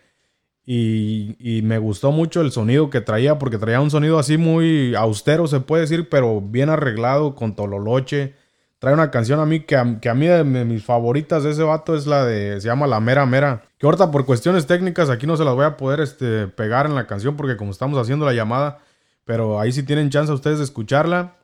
Y, 0.72 1.62
me 1.64 1.80
gustó 1.80 2.12
mucho 2.12 2.42
el 2.42 2.52
sonido 2.52 2.92
que 2.92 3.02
traía, 3.02 3.40
porque 3.40 3.58
traía 3.58 3.82
un 3.82 3.90
sonido 3.90 4.20
así 4.20 4.38
muy 4.38 4.94
austero, 4.94 5.48
se 5.48 5.62
puede 5.62 5.82
decir, 5.82 6.10
pero 6.10 6.42
bien 6.42 6.70
arreglado, 6.70 7.34
con 7.34 7.56
tololoche. 7.56 8.36
Trae 8.80 8.94
una 8.94 9.12
canción 9.12 9.42
a 9.42 9.46
mí 9.46 9.60
que 9.60 9.76
a, 9.76 10.00
que 10.00 10.08
a 10.08 10.14
mí 10.14 10.26
de 10.26 10.44
mis 10.44 10.86
favoritas 10.86 11.44
de 11.44 11.52
ese 11.52 11.64
vato 11.64 11.96
es 11.96 12.08
la 12.08 12.26
de, 12.26 12.62
se 12.62 12.68
llama 12.68 12.88
La 12.88 13.02
Mera 13.02 13.26
Mera. 13.26 13.62
Que 13.78 13.86
ahorita 13.86 14.10
por 14.10 14.26
cuestiones 14.26 14.68
técnicas 14.68 15.10
aquí 15.10 15.28
no 15.28 15.36
se 15.36 15.44
las 15.44 15.54
voy 15.54 15.66
a 15.66 15.76
poder 15.76 16.00
este, 16.00 16.48
pegar 16.48 16.86
en 16.86 16.96
la 16.96 17.06
canción 17.06 17.36
porque 17.36 17.58
como 17.58 17.72
estamos 17.72 18.00
haciendo 18.00 18.26
la 18.26 18.34
llamada, 18.34 18.80
pero 19.26 19.60
ahí 19.60 19.74
si 19.74 19.84
tienen 19.84 20.10
chance 20.10 20.32
ustedes 20.32 20.60
de 20.60 20.64
escucharla. 20.64 21.36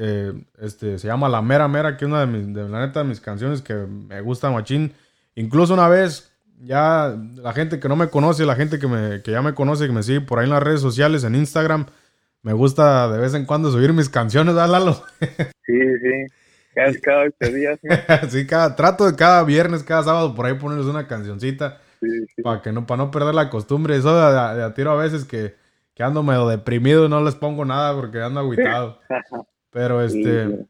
Eh, 0.00 0.32
este, 0.60 0.98
se 0.98 1.08
llama 1.08 1.28
La 1.28 1.42
Mera 1.42 1.66
Mera, 1.68 1.96
que 1.96 2.04
es 2.04 2.08
una 2.08 2.20
de, 2.20 2.26
mis, 2.26 2.54
de 2.54 2.68
la 2.68 2.86
neta 2.86 3.00
de 3.00 3.06
mis 3.06 3.20
canciones 3.20 3.60
que 3.60 3.74
me 3.74 4.20
gusta 4.20 4.50
machín. 4.50 4.94
Incluso 5.34 5.74
una 5.74 5.88
vez 5.88 6.32
ya 6.60 7.16
la 7.36 7.52
gente 7.52 7.80
que 7.80 7.88
no 7.88 7.96
me 7.96 8.08
conoce, 8.08 8.46
la 8.46 8.56
gente 8.56 8.78
que, 8.78 8.86
me, 8.86 9.22
que 9.22 9.30
ya 9.30 9.42
me 9.42 9.54
conoce, 9.54 9.86
que 9.86 9.92
me 9.92 10.02
sigue 10.02 10.20
por 10.20 10.38
ahí 10.38 10.46
en 10.46 10.52
las 10.52 10.62
redes 10.62 10.80
sociales, 10.80 11.24
en 11.24 11.34
Instagram, 11.34 11.86
me 12.42 12.52
gusta 12.52 13.10
de 13.10 13.18
vez 13.18 13.34
en 13.34 13.44
cuando 13.44 13.70
subir 13.70 13.92
mis 13.92 14.08
canciones, 14.08 14.54
¿verdad, 14.54 14.96
Sí, 15.20 15.78
sí. 16.00 16.34
Cada, 16.78 16.92
cada 17.02 17.24
ocho 17.24 17.52
días. 17.52 17.80
¿sí? 18.30 18.46
cada, 18.46 18.76
trato 18.76 19.04
de 19.04 19.16
cada 19.16 19.42
viernes, 19.42 19.82
cada 19.82 20.04
sábado, 20.04 20.34
por 20.34 20.46
ahí 20.46 20.54
ponerles 20.54 20.86
una 20.86 21.08
cancioncita. 21.08 21.80
Para 22.44 22.62
que 22.62 22.70
no, 22.70 22.86
para 22.86 23.02
no 23.02 23.10
perder 23.10 23.34
la 23.34 23.50
costumbre. 23.50 23.96
Eso 23.96 24.16
de, 24.16 24.62
a 24.62 24.74
tiro 24.74 24.92
a 24.92 24.96
veces 24.96 25.24
que, 25.24 25.56
que 25.94 26.04
ando 26.04 26.22
medio 26.22 26.46
deprimido 26.46 27.06
y 27.06 27.08
no 27.08 27.20
les 27.24 27.34
pongo 27.34 27.64
nada 27.64 27.94
porque 27.96 28.22
ando 28.22 28.38
aguitado. 28.38 29.00
Pero 29.70 30.00
este, 30.00 30.66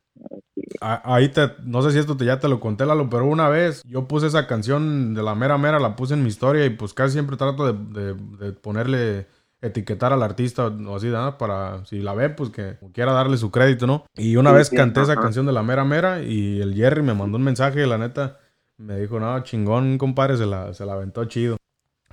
ahí 0.80 1.28
te, 1.28 1.50
no 1.62 1.82
sé 1.82 1.92
si 1.92 1.98
esto 1.98 2.16
te, 2.16 2.24
ya 2.24 2.40
te 2.40 2.48
lo 2.48 2.60
conté, 2.60 2.84
Lalo, 2.84 3.08
pero 3.08 3.26
una 3.26 3.48
vez 3.48 3.82
yo 3.84 4.08
puse 4.08 4.26
esa 4.26 4.46
canción 4.46 5.14
de 5.14 5.22
la 5.22 5.34
mera 5.34 5.56
mera, 5.56 5.78
la 5.78 5.94
puse 5.94 6.14
en 6.14 6.22
mi 6.22 6.28
historia 6.28 6.64
y 6.66 6.70
pues 6.70 6.94
casi 6.94 7.12
siempre 7.12 7.36
trato 7.36 7.72
de, 7.72 8.52
ponerle, 8.54 9.28
etiquetar 9.60 10.12
al 10.12 10.22
artista 10.22 10.66
o 10.66 10.96
así, 10.96 11.08
¿no? 11.08 11.36
Para, 11.38 11.84
si 11.84 12.00
la 12.00 12.14
ve, 12.14 12.30
pues 12.30 12.50
que 12.50 12.76
quiera 12.92 13.12
darle 13.12 13.36
su 13.36 13.50
crédito, 13.50 13.86
¿no? 13.86 14.04
Y 14.16 14.36
una 14.36 14.52
vez 14.52 14.70
canté 14.70 15.00
esa 15.02 15.16
canción 15.16 15.46
de 15.46 15.52
la 15.52 15.62
mera 15.62 15.84
mera 15.84 16.22
y 16.22 16.60
el 16.60 16.74
Jerry 16.74 17.02
me 17.02 17.14
mandó 17.14 17.38
un 17.38 17.44
mensaje, 17.44 17.86
la 17.86 17.98
neta, 17.98 18.38
me 18.76 18.98
dijo, 19.00 19.18
no, 19.18 19.42
chingón, 19.42 19.98
compadre, 19.98 20.36
se 20.36 20.46
la, 20.46 20.72
se 20.74 20.86
la 20.86 20.92
aventó 20.94 21.24
chido. 21.24 21.56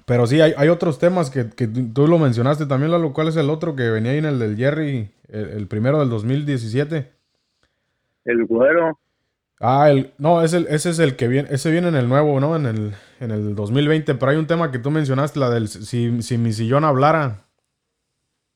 Pero 0.05 0.27
sí, 0.27 0.39
hay, 0.39 0.69
otros 0.69 0.99
temas 0.99 1.31
que, 1.31 1.45
tú 1.45 2.07
lo 2.07 2.19
mencionaste 2.19 2.67
también, 2.67 2.91
Lalo. 2.91 3.11
¿Cuál 3.11 3.27
es 3.27 3.37
el 3.37 3.49
otro 3.49 3.75
que 3.75 3.89
venía 3.89 4.11
ahí 4.11 4.19
en 4.19 4.25
el 4.25 4.37
del 4.37 4.55
Jerry, 4.55 5.09
el, 5.29 5.67
primero 5.67 5.99
del 5.99 6.09
2017? 6.09 7.11
El 8.25 8.45
güero. 8.45 8.99
Ah, 9.59 9.89
el, 9.89 10.11
no, 10.17 10.41
ese, 10.41 10.65
ese 10.69 10.89
es 10.89 10.99
el 10.99 11.15
que 11.15 11.27
viene, 11.27 11.47
ese 11.51 11.71
viene 11.71 11.87
en 11.87 11.95
el 11.95 12.09
nuevo, 12.09 12.39
¿no? 12.39 12.55
En 12.55 12.65
el, 12.65 12.93
en 13.19 13.31
el 13.31 13.55
2020, 13.55 14.15
pero 14.15 14.31
hay 14.31 14.37
un 14.37 14.47
tema 14.47 14.71
que 14.71 14.79
tú 14.79 14.91
mencionaste, 14.91 15.39
la 15.39 15.49
del 15.49 15.69
si, 15.69 16.21
si 16.21 16.37
mi 16.37 16.51
sillón 16.51 16.83
hablara. 16.83 17.45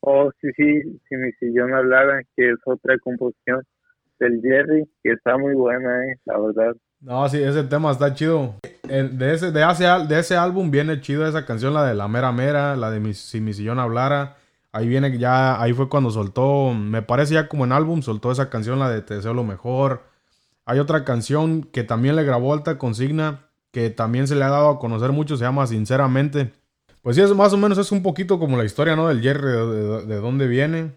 Oh, 0.00 0.30
sí, 0.40 0.48
sí, 0.56 1.00
si 1.08 1.16
mi 1.16 1.32
sillón 1.32 1.74
hablara, 1.74 2.22
que 2.36 2.50
es 2.50 2.58
otra 2.64 2.98
composición 2.98 3.62
del 4.18 4.40
Jerry, 4.42 4.88
que 5.02 5.12
está 5.12 5.38
muy 5.38 5.54
buena, 5.54 6.04
eh, 6.06 6.16
la 6.26 6.38
verdad. 6.38 6.76
No, 7.00 7.26
sí, 7.28 7.42
ese 7.42 7.64
tema 7.64 7.90
está 7.92 8.12
chido. 8.14 8.56
De 8.82 9.34
ese, 9.34 9.52
de, 9.52 9.70
ese, 9.70 9.84
de 10.06 10.18
ese 10.18 10.36
álbum 10.36 10.70
viene 10.70 11.00
chido 11.00 11.26
esa 11.26 11.46
canción, 11.46 11.72
la 11.72 11.86
de 11.86 11.94
La 11.94 12.08
Mera 12.08 12.30
Mera, 12.32 12.76
la 12.76 12.90
de 12.90 13.14
Si 13.14 13.40
mi 13.40 13.54
sillón 13.54 13.78
hablara. 13.78 14.36
Ahí 14.72 14.86
viene 14.86 15.16
ya, 15.18 15.60
ahí 15.60 15.72
fue 15.72 15.88
cuando 15.88 16.10
soltó, 16.10 16.72
me 16.74 17.02
parece 17.02 17.34
ya 17.34 17.48
como 17.48 17.64
en 17.64 17.72
álbum, 17.72 18.02
soltó 18.02 18.30
esa 18.30 18.50
canción, 18.50 18.78
la 18.78 18.90
de 18.90 19.02
Te 19.02 19.14
deseo 19.14 19.34
lo 19.34 19.44
mejor. 19.44 20.09
Hay 20.70 20.78
otra 20.78 21.04
canción 21.04 21.64
que 21.64 21.82
también 21.82 22.14
le 22.14 22.22
grabó 22.22 22.52
Alta 22.52 22.78
Consigna, 22.78 23.48
que 23.72 23.90
también 23.90 24.28
se 24.28 24.36
le 24.36 24.44
ha 24.44 24.50
dado 24.50 24.68
a 24.68 24.78
conocer 24.78 25.10
mucho, 25.10 25.36
se 25.36 25.42
llama 25.42 25.66
Sinceramente. 25.66 26.52
Pues 27.02 27.16
sí, 27.16 27.22
es 27.22 27.34
más 27.34 27.52
o 27.52 27.56
menos 27.56 27.76
es 27.76 27.90
un 27.90 28.04
poquito 28.04 28.38
como 28.38 28.56
la 28.56 28.64
historia, 28.64 28.94
¿no? 28.94 29.08
Del 29.08 29.20
Jerry, 29.20 29.48
de, 29.50 30.06
de 30.06 30.16
dónde 30.20 30.46
viene. 30.46 30.92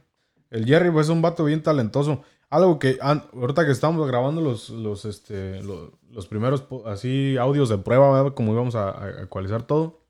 El 0.51 0.65
Jerry 0.65 0.91
pues, 0.91 1.07
es 1.07 1.09
un 1.09 1.23
vato 1.23 1.43
bien 1.43 1.63
talentoso. 1.63 2.21
Algo 2.51 2.77
que 2.77 2.99
ahorita 3.01 3.65
que 3.65 3.71
estamos 3.71 4.07
grabando 4.07 4.41
los, 4.41 4.69
los, 4.69 5.05
este, 5.05 5.63
los, 5.63 6.27
primeros 6.27 6.65
así 6.85 7.35
audios 7.37 7.67
de 7.67 7.79
prueba, 7.79 8.35
como 8.35 8.53
íbamos 8.53 8.75
a, 8.75 9.23
ecualizar 9.23 9.63
todo, 9.63 10.01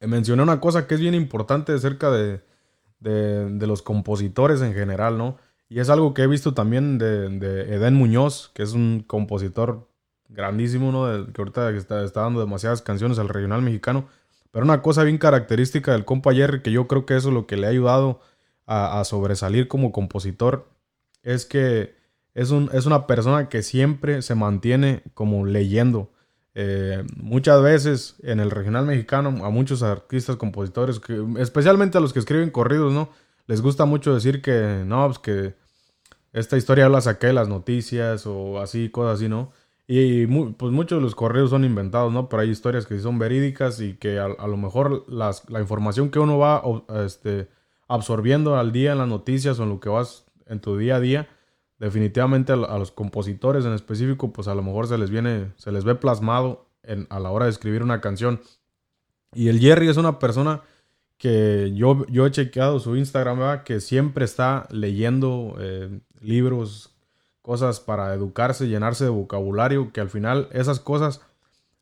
eh, 0.00 0.06
mencioné 0.06 0.42
una 0.42 0.60
cosa 0.60 0.86
que 0.86 0.96
es 0.96 1.00
bien 1.00 1.14
importante 1.14 1.72
acerca 1.72 2.10
de, 2.10 2.42
de, 2.98 3.66
los 3.66 3.80
compositores 3.80 4.60
en 4.60 4.74
general, 4.74 5.16
¿no? 5.16 5.38
Y 5.70 5.78
es 5.78 5.88
algo 5.88 6.12
que 6.12 6.22
he 6.22 6.26
visto 6.26 6.52
también 6.52 6.98
de, 6.98 7.30
de 7.30 7.74
Eden 7.74 7.94
Muñoz, 7.94 8.50
que 8.52 8.62
es 8.62 8.72
un 8.72 9.04
compositor 9.06 9.88
grandísimo, 10.30 10.92
¿no? 10.92 11.32
que 11.32 11.40
ahorita 11.40 11.70
está, 11.70 12.04
dando 12.04 12.40
demasiadas 12.40 12.82
canciones 12.82 13.18
al 13.18 13.28
regional 13.28 13.62
mexicano. 13.62 14.08
Pero 14.50 14.64
una 14.64 14.82
cosa 14.82 15.04
bien 15.04 15.18
característica 15.18 15.92
del 15.92 16.04
compa 16.04 16.34
Jerry, 16.34 16.62
que 16.62 16.72
yo 16.72 16.88
creo 16.88 17.06
que 17.06 17.16
eso 17.16 17.28
es 17.28 17.34
lo 17.34 17.46
que 17.46 17.56
le 17.56 17.66
ha 17.66 17.70
ayudado 17.70 18.20
a, 18.66 19.02
sobresalir 19.04 19.66
como 19.66 19.90
compositor, 19.90 20.68
es 21.22 21.44
que 21.44 21.94
es, 22.34 22.50
un, 22.50 22.70
es 22.72 22.86
una 22.86 23.08
persona 23.08 23.48
que 23.48 23.62
siempre 23.62 24.22
se 24.22 24.36
mantiene 24.36 25.02
como 25.14 25.44
leyendo. 25.44 26.12
Eh, 26.54 27.04
muchas 27.16 27.62
veces 27.62 28.16
en 28.22 28.38
el 28.38 28.50
regional 28.50 28.86
mexicano 28.86 29.44
a 29.44 29.50
muchos 29.50 29.82
artistas, 29.82 30.36
compositores, 30.36 31.00
especialmente 31.38 31.98
a 31.98 32.00
los 32.00 32.12
que 32.12 32.20
escriben 32.20 32.50
corridos, 32.50 32.92
¿no? 32.92 33.10
Les 33.46 33.60
gusta 33.60 33.84
mucho 33.84 34.14
decir 34.14 34.40
que, 34.42 34.84
no, 34.86 35.06
pues 35.06 35.18
que 35.18 35.59
esta 36.32 36.56
historia 36.56 36.88
la 36.88 37.00
saqué 37.00 37.28
de 37.28 37.32
las 37.32 37.48
noticias 37.48 38.26
o 38.26 38.60
así, 38.60 38.90
cosas 38.90 39.16
así, 39.16 39.28
¿no? 39.28 39.52
Y 39.92 40.26
pues 40.26 40.72
muchos 40.72 40.98
de 40.98 41.02
los 41.02 41.16
corridos 41.16 41.50
son 41.50 41.64
inventados, 41.64 42.12
¿no? 42.12 42.28
Pero 42.28 42.42
hay 42.42 42.50
historias 42.50 42.86
que 42.86 42.94
sí 42.94 43.02
son 43.02 43.18
verídicas 43.18 43.80
y 43.80 43.94
que 43.94 44.20
a, 44.20 44.28
lo 44.28 44.56
mejor 44.56 45.04
las, 45.08 45.50
la 45.50 45.60
información 45.60 46.10
que 46.10 46.20
uno 46.20 46.38
va 46.38 46.62
este, 47.04 47.48
absorbiendo 47.88 48.56
al 48.56 48.70
día 48.70 48.92
en 48.92 48.98
las 48.98 49.08
noticias 49.08 49.58
o 49.58 49.64
en 49.64 49.70
lo 49.70 49.80
que 49.80 49.88
vas 49.88 50.26
en 50.46 50.60
tu 50.60 50.76
día 50.76 50.96
a 50.96 51.00
día, 51.00 51.28
definitivamente 51.80 52.52
a, 52.52 52.56
los 52.56 52.92
compositores 52.92 53.64
en 53.64 53.72
específico, 53.72 54.32
pues 54.32 54.46
a 54.46 54.54
lo 54.54 54.62
mejor 54.62 54.86
se 54.86 54.96
les 54.96 55.10
viene, 55.10 55.50
se 55.56 55.72
les 55.72 55.82
ve 55.82 55.96
plasmado 55.96 56.68
en, 56.84 57.08
a 57.10 57.18
la 57.18 57.30
hora 57.30 57.46
de 57.46 57.50
escribir 57.50 57.82
una 57.82 58.00
canción. 58.00 58.40
Y 59.34 59.48
el 59.48 59.58
Jerry 59.58 59.88
es 59.88 59.96
una 59.96 60.20
persona 60.20 60.62
que 61.18 61.72
yo, 61.74 62.06
yo 62.06 62.26
he 62.26 62.30
chequeado 62.30 62.78
su 62.78 62.96
Instagram, 62.96 63.64
que 63.64 63.80
siempre 63.80 64.24
está 64.24 64.68
leyendo 64.70 65.56
eh, 65.58 66.00
libros, 66.20 66.94
cosas 67.42 67.80
para 67.80 68.14
educarse, 68.14 68.68
llenarse 68.68 69.04
de 69.04 69.10
vocabulario, 69.10 69.92
que 69.92 70.00
al 70.00 70.08
final 70.08 70.48
esas 70.52 70.80
cosas 70.80 71.20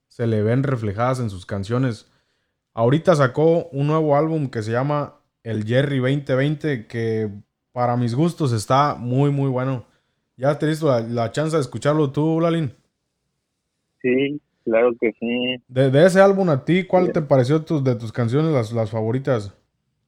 se 0.08 0.26
le 0.26 0.42
ven 0.42 0.62
reflejadas 0.62 1.20
en 1.20 1.30
sus 1.30 1.46
canciones. 1.46 2.10
Ahorita 2.74 3.14
sacó 3.14 3.66
un 3.68 3.86
nuevo 3.88 4.16
álbum 4.16 4.48
que 4.50 4.62
se 4.62 4.72
llama 4.72 5.20
El 5.42 5.64
Jerry 5.64 5.98
2020, 5.98 6.86
que 6.86 7.28
para 7.72 7.96
mis 7.96 8.14
gustos 8.14 8.52
está 8.52 8.94
muy, 8.94 9.30
muy 9.30 9.48
bueno. 9.48 9.84
¿Ya 10.36 10.58
te 10.58 10.66
la, 10.82 11.00
la 11.00 11.32
chance 11.32 11.56
de 11.56 11.60
escucharlo 11.60 12.12
tú, 12.12 12.40
Lalin? 12.40 12.72
Sí, 14.00 14.40
claro 14.64 14.92
que 15.00 15.12
sí. 15.18 15.56
De, 15.66 16.04
ese 16.04 16.20
álbum 16.20 16.48
a 16.50 16.64
ti, 16.64 16.84
¿cuál 16.84 17.12
te 17.12 17.20
pareció 17.20 17.64
tus, 17.64 17.82
de 17.82 17.96
tus 17.96 18.12
canciones 18.12 18.52
las, 18.52 18.72
las 18.72 18.90
favoritas? 18.90 19.52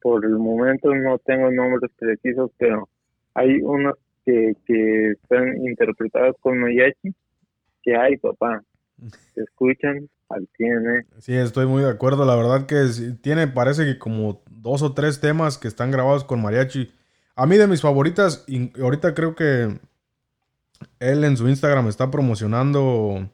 Por 0.00 0.24
el 0.24 0.38
momento 0.38 0.94
no 0.94 1.18
tengo 1.18 1.50
nombres 1.50 1.90
precisos, 1.98 2.50
pero 2.58 2.88
hay 3.34 3.60
unas 3.62 3.94
que, 4.30 4.54
que 4.66 5.10
están 5.12 5.56
interpretadas 5.66 6.34
con 6.40 6.58
mariachi 6.58 7.14
que 7.82 7.96
hay, 7.96 8.16
papá. 8.16 8.62
Se 9.34 9.42
escuchan 9.42 10.08
al 10.28 10.48
tiene. 10.56 11.06
Sí, 11.18 11.34
estoy 11.34 11.66
muy 11.66 11.82
de 11.82 11.90
acuerdo. 11.90 12.24
La 12.24 12.36
verdad 12.36 12.66
que 12.66 12.86
tiene, 13.20 13.48
parece 13.48 13.84
que 13.84 13.98
como 13.98 14.42
dos 14.50 14.82
o 14.82 14.94
tres 14.94 15.20
temas 15.20 15.58
que 15.58 15.68
están 15.68 15.90
grabados 15.90 16.24
con 16.24 16.40
mariachi 16.40 16.92
a 17.36 17.46
mí 17.46 17.56
de 17.56 17.66
mis 17.66 17.80
favoritas, 17.80 18.44
y 18.46 18.70
ahorita 18.78 19.14
creo 19.14 19.34
que 19.34 19.78
él 20.98 21.24
en 21.24 21.38
su 21.38 21.48
Instagram 21.48 21.88
está 21.88 22.10
promocionando 22.10 23.30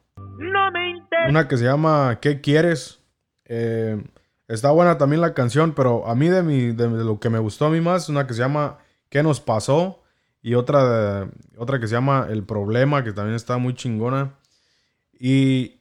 una 1.28 1.48
que 1.48 1.56
se 1.56 1.64
llama 1.64 2.18
¿Qué 2.20 2.40
quieres? 2.40 3.02
Eh, 3.46 4.00
está 4.46 4.70
buena 4.70 4.96
también 4.96 5.20
la 5.20 5.34
canción, 5.34 5.74
pero 5.74 6.06
a 6.06 6.14
mí 6.14 6.28
de, 6.28 6.44
mi, 6.44 6.72
de, 6.72 6.88
lo 6.88 7.18
que 7.18 7.30
me 7.30 7.40
gustó 7.40 7.66
a 7.66 7.70
mí 7.70 7.80
más, 7.80 8.08
una 8.08 8.28
que 8.28 8.34
se 8.34 8.42
llama 8.42 8.78
¿Qué 9.08 9.24
nos 9.24 9.40
pasó? 9.40 10.04
Y 10.46 10.54
otra, 10.54 11.28
otra 11.56 11.80
que 11.80 11.88
se 11.88 11.96
llama 11.96 12.28
El 12.30 12.44
Problema, 12.44 13.02
que 13.02 13.12
también 13.12 13.34
está 13.34 13.58
muy 13.58 13.74
chingona. 13.74 14.34
Y, 15.18 15.74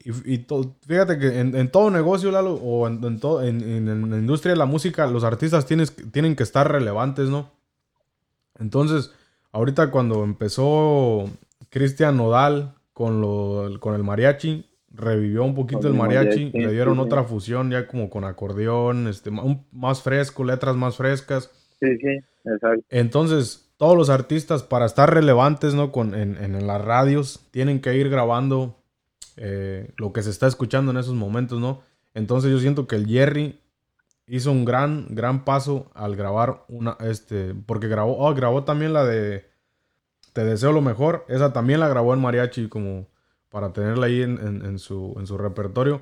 fíjate 0.88 1.20
que 1.20 1.40
en, 1.40 1.70
todo 1.70 1.92
negocio, 1.92 2.32
Lalo, 2.32 2.56
o 2.56 2.88
en, 2.88 3.04
en, 3.44 4.10
la 4.10 4.18
industria 4.18 4.54
de 4.54 4.58
la 4.58 4.66
música, 4.66 5.06
los 5.06 5.24
artistas 5.24 5.68
tienes, 5.68 5.96
tienen 6.12 6.36
que 6.36 6.42
estar 6.42 6.72
relevantes, 6.72 7.30
¿no? 7.30 7.52
Entonces, 8.58 9.12
ahorita 9.52 9.92
cuando 9.92 10.24
empezó 10.24 11.30
Cristian 11.70 12.18
Nodal 12.18 12.74
con, 12.92 13.22
lo, 13.22 13.80
con 13.80 13.94
el 13.94 14.02
mariachi, 14.02 14.66
revivió 14.90 15.44
un 15.44 15.54
poquito 15.54 15.88
el 15.88 15.94
mariachi, 15.94 16.50
le 16.50 16.72
dieron 16.72 16.98
otra 16.98 17.24
fusión 17.24 17.70
ya 17.70 17.86
como 17.86 18.10
con 18.10 18.24
acordeón, 18.24 19.10
este, 19.10 19.30
más 19.30 20.02
fresco, 20.02 20.44
letras 20.44 20.76
más 20.76 20.98
frescas. 20.98 21.52
Sí, 21.80 21.98
sí, 21.98 22.20
exacto. 22.46 22.84
Entonces, 22.90 23.65
todos 23.86 23.96
los 23.96 24.10
artistas 24.10 24.64
para 24.64 24.88
estar 24.88 25.14
relevantes, 25.14 25.76
¿no? 25.76 25.92
Con, 25.92 26.16
en, 26.16 26.44
en, 26.44 26.66
las 26.66 26.84
radios, 26.84 27.42
tienen 27.52 27.82
que 27.82 27.96
ir 27.96 28.10
grabando 28.10 28.80
eh, 29.38 29.92
lo 29.98 30.12
que 30.12 30.24
se 30.24 30.32
está 30.32 30.48
escuchando 30.48 30.90
en 30.90 30.98
esos 30.98 31.14
momentos, 31.14 31.60
¿no? 31.60 31.84
Entonces 32.16 32.50
yo 32.50 32.58
siento 32.58 32.88
que 32.88 32.96
el 32.96 33.06
Jerry 33.06 33.62
hizo 34.26 34.52
un 34.52 34.66
gran, 34.66 35.06
gran 35.12 35.46
paso 35.46 35.92
al 35.94 36.16
grabar 36.16 36.66
una, 36.68 36.98
este, 37.00 37.54
porque 37.54 37.88
grabó, 37.88 38.18
oh, 38.18 38.34
grabó 38.34 38.64
también 38.64 38.92
la 38.92 39.06
de 39.06 39.52
Te 40.34 40.44
deseo 40.44 40.72
lo 40.72 40.82
mejor, 40.82 41.24
esa 41.28 41.54
también 41.54 41.80
la 41.80 41.88
grabó 41.88 42.16
en 42.16 42.22
mariachi 42.22 42.70
como 42.70 43.06
para 43.50 43.72
tenerla 43.72 44.08
ahí 44.08 44.24
en, 44.24 44.80
su, 44.80 45.14
en 45.20 45.28
su 45.28 45.38
repertorio. 45.38 46.02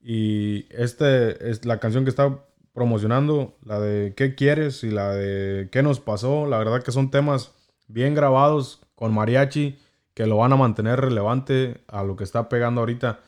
Y 0.00 0.64
este 0.70 1.50
es 1.50 1.66
la 1.66 1.78
canción 1.78 2.04
que 2.04 2.10
está 2.10 2.38
promocionando, 2.78 3.56
la 3.64 3.80
de 3.80 4.14
¿Qué 4.14 4.36
quieres? 4.36 4.84
y 4.84 4.92
la 4.92 5.12
de 5.12 5.68
¿Qué 5.72 5.82
nos 5.82 5.98
pasó? 5.98 6.46
La 6.46 6.58
verdad 6.58 6.84
que 6.84 6.92
son 6.92 7.10
temas 7.10 7.50
bien 7.88 8.14
grabados 8.14 8.80
con 8.94 9.12
mariachi 9.12 9.76
que 10.14 10.26
lo 10.26 10.36
van 10.36 10.52
a 10.52 10.56
mantener 10.56 11.00
relevante 11.00 11.82
a 11.88 12.04
lo 12.04 12.14
que 12.14 12.22
está 12.22 12.48
pegando 12.48 12.80
ahorita. 12.80 13.18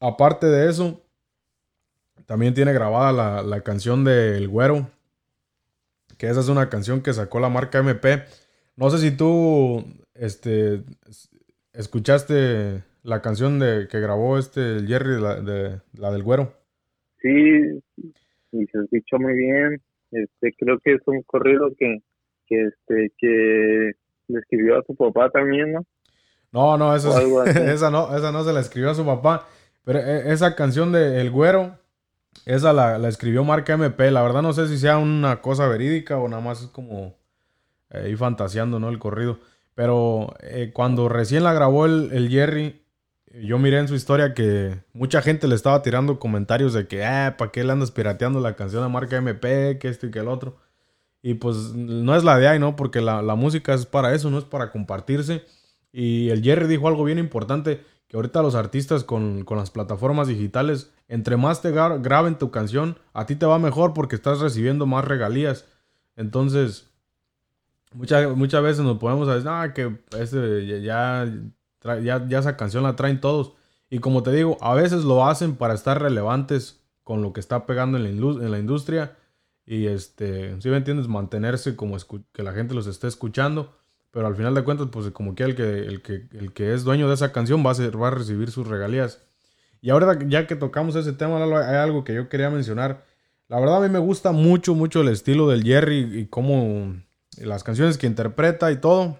Aparte 0.00 0.46
de 0.46 0.70
eso, 0.70 1.02
también 2.24 2.54
tiene 2.54 2.72
grabada 2.72 3.42
la, 3.42 3.60
canción 3.60 4.02
de 4.02 4.38
El 4.38 4.48
Güero, 4.48 4.88
que 6.16 6.30
esa 6.30 6.40
es 6.40 6.48
una 6.48 6.70
canción 6.70 7.02
que 7.02 7.12
sacó 7.12 7.38
la 7.38 7.50
marca 7.50 7.80
MP. 7.80 8.24
No 8.76 8.88
sé 8.88 8.96
si 8.96 9.10
tú 9.10 9.84
este, 10.14 10.84
escuchaste 11.74 12.82
la 13.02 13.20
canción 13.20 13.58
de 13.58 13.88
que 13.88 14.00
grabó 14.00 14.38
este 14.38 14.86
Jerry, 14.86 15.20
la, 15.20 15.34
de, 15.34 15.82
la 15.92 16.10
del 16.10 16.22
Güero. 16.22 16.59
Sí, 17.20 17.82
y 18.52 18.66
se 18.66 18.78
escuchó 18.78 19.18
muy 19.18 19.34
bien. 19.34 19.80
este 20.10 20.52
creo 20.58 20.78
que 20.78 20.94
es 20.94 21.02
un 21.06 21.22
corrido 21.22 21.70
que, 21.78 21.98
que 22.46 22.66
este 22.66 23.12
que 23.18 23.92
le 24.28 24.38
escribió 24.38 24.78
a 24.78 24.84
su 24.84 24.94
papá 24.94 25.30
también, 25.30 25.72
¿no? 25.72 25.86
No, 26.52 26.76
no, 26.76 26.94
eso 26.94 27.10
esa 27.46 27.90
no, 27.90 28.16
esa 28.16 28.32
no 28.32 28.44
se 28.44 28.52
la 28.52 28.60
escribió 28.60 28.90
a 28.90 28.94
su 28.94 29.04
papá. 29.04 29.46
Pero 29.84 30.00
eh, 30.00 30.32
esa 30.32 30.54
canción 30.56 30.92
de 30.92 31.20
El 31.20 31.30
Güero, 31.30 31.78
esa 32.46 32.72
la, 32.72 32.98
la, 32.98 33.08
escribió 33.08 33.44
Marca 33.44 33.74
MP. 33.74 34.10
La 34.10 34.22
verdad 34.22 34.42
no 34.42 34.52
sé 34.52 34.68
si 34.68 34.78
sea 34.78 34.98
una 34.98 35.40
cosa 35.40 35.66
verídica 35.68 36.18
o 36.18 36.28
nada 36.28 36.42
más 36.42 36.62
es 36.62 36.68
como 36.68 37.14
eh, 37.90 38.08
ir 38.10 38.16
fantaseando, 38.16 38.78
¿no? 38.78 38.88
El 38.88 38.98
corrido. 38.98 39.38
Pero 39.74 40.34
eh, 40.42 40.70
cuando 40.72 41.08
recién 41.08 41.44
la 41.44 41.52
grabó 41.52 41.86
el, 41.86 42.10
el, 42.12 42.28
Jerry, 42.28 42.82
yo 43.30 43.58
miré 43.58 43.78
en 43.78 43.88
su 43.88 43.94
historia 43.94 44.34
que 44.34 44.82
mucha 44.92 45.22
gente 45.22 45.46
le 45.46 45.54
estaba 45.54 45.82
tirando 45.82 46.18
comentarios 46.18 46.72
de 46.72 46.88
que, 46.88 47.04
ah, 47.04 47.36
¿para 47.38 47.52
qué 47.52 47.62
le 47.62 47.72
andas 47.72 47.90
pirateando 47.92 48.40
la 48.40 48.56
canción 48.56 48.82
de 48.82 48.88
Marca 48.88 49.16
MP? 49.16 49.78
Que 49.78 49.88
esto 49.88 50.06
y 50.06 50.10
que 50.10 50.18
el 50.18 50.28
otro. 50.28 50.56
Y 51.22 51.34
pues 51.34 51.56
no 51.74 52.16
es 52.16 52.24
la 52.24 52.38
de 52.38 52.48
ahí, 52.48 52.58
¿no? 52.58 52.76
Porque 52.76 53.00
la, 53.00 53.22
música 53.34 53.74
es 53.74 53.86
para 53.86 54.14
eso, 54.14 54.30
no 54.30 54.38
es 54.38 54.44
para 54.44 54.72
compartirse. 54.72 55.44
Y 55.92 56.30
el 56.30 56.42
Jerry 56.42 56.66
dijo 56.66 56.88
algo 56.88 57.04
bien 57.04 57.18
importante, 57.18 57.84
que 58.08 58.16
ahorita 58.16 58.42
los 58.42 58.54
artistas 58.54 59.04
con, 59.04 59.44
las 59.48 59.70
plataformas 59.70 60.28
digitales, 60.28 60.90
entre 61.08 61.36
más 61.36 61.62
te 61.62 61.70
graben 61.70 62.38
tu 62.38 62.50
canción, 62.50 62.98
a 63.12 63.26
ti 63.26 63.36
te 63.36 63.46
va 63.46 63.58
mejor 63.58 63.94
porque 63.94 64.16
estás 64.16 64.40
recibiendo 64.40 64.86
más 64.86 65.04
regalías. 65.04 65.66
Entonces, 66.16 66.90
muchas 67.92 68.36
muchas 68.36 68.62
veces 68.62 68.84
nos 68.84 68.98
podemos 68.98 69.28
decir, 69.28 69.48
ah, 69.48 69.72
que 69.74 69.96
ese, 70.18 70.82
ya, 70.82 71.26
ya, 71.82 72.26
esa 72.38 72.56
canción 72.56 72.82
la 72.82 72.96
traen 72.96 73.20
todos. 73.20 73.52
Y 73.88 73.98
como 73.98 74.22
te 74.22 74.32
digo, 74.32 74.56
a 74.60 74.74
veces 74.74 75.04
lo 75.04 75.26
hacen 75.26 75.56
para 75.56 75.74
estar 75.74 76.00
relevantes 76.00 76.80
con 77.02 77.22
lo 77.22 77.32
que 77.32 77.40
está 77.40 77.66
pegando 77.66 77.98
en 77.98 78.04
la, 78.50 78.58
industria. 78.58 79.16
Y 79.66 79.86
este, 79.86 80.60
si 80.60 80.68
me 80.68 80.76
entiendes, 80.76 81.08
mantenerse 81.08 81.76
como 81.76 81.96
que 82.32 82.42
la 82.42 82.52
gente 82.52 82.74
los 82.74 82.86
esté 82.86 83.08
escuchando. 83.08 83.74
Pero 84.10 84.26
al 84.26 84.36
final 84.36 84.54
de 84.54 84.64
cuentas, 84.64 84.88
pues 84.90 85.10
como 85.10 85.34
que 85.34 85.44
el 85.44 85.54
que, 85.54 85.80
el 85.80 86.02
que, 86.02 86.26
el 86.32 86.52
que 86.52 86.74
es 86.74 86.84
dueño 86.84 87.08
de 87.08 87.14
esa 87.14 87.32
canción 87.32 87.64
va 87.64 87.72
a, 87.72 87.96
va 87.96 88.08
a 88.08 88.12
recibir 88.12 88.50
sus 88.50 88.66
regalías. 88.66 89.20
Y 89.80 89.90
ahora 89.90 90.18
ya 90.26 90.46
que 90.46 90.56
tocamos 90.56 90.96
ese 90.96 91.12
tema, 91.12 91.42
hay 91.42 91.76
algo 91.76 92.04
que 92.04 92.14
yo 92.14 92.28
quería 92.28 92.50
mencionar. 92.50 93.04
La 93.48 93.58
verdad 93.58 93.78
a 93.78 93.80
mí 93.80 93.88
me 93.88 93.98
gusta 93.98 94.32
mucho, 94.32 94.74
mucho 94.74 95.00
el 95.00 95.08
estilo 95.08 95.48
del 95.48 95.64
Jerry 95.64 96.20
y 96.20 96.26
cómo 96.26 96.94
las 97.38 97.64
canciones 97.64 97.98
que 97.98 98.06
interpreta 98.06 98.70
y 98.70 98.76
todo. 98.76 99.18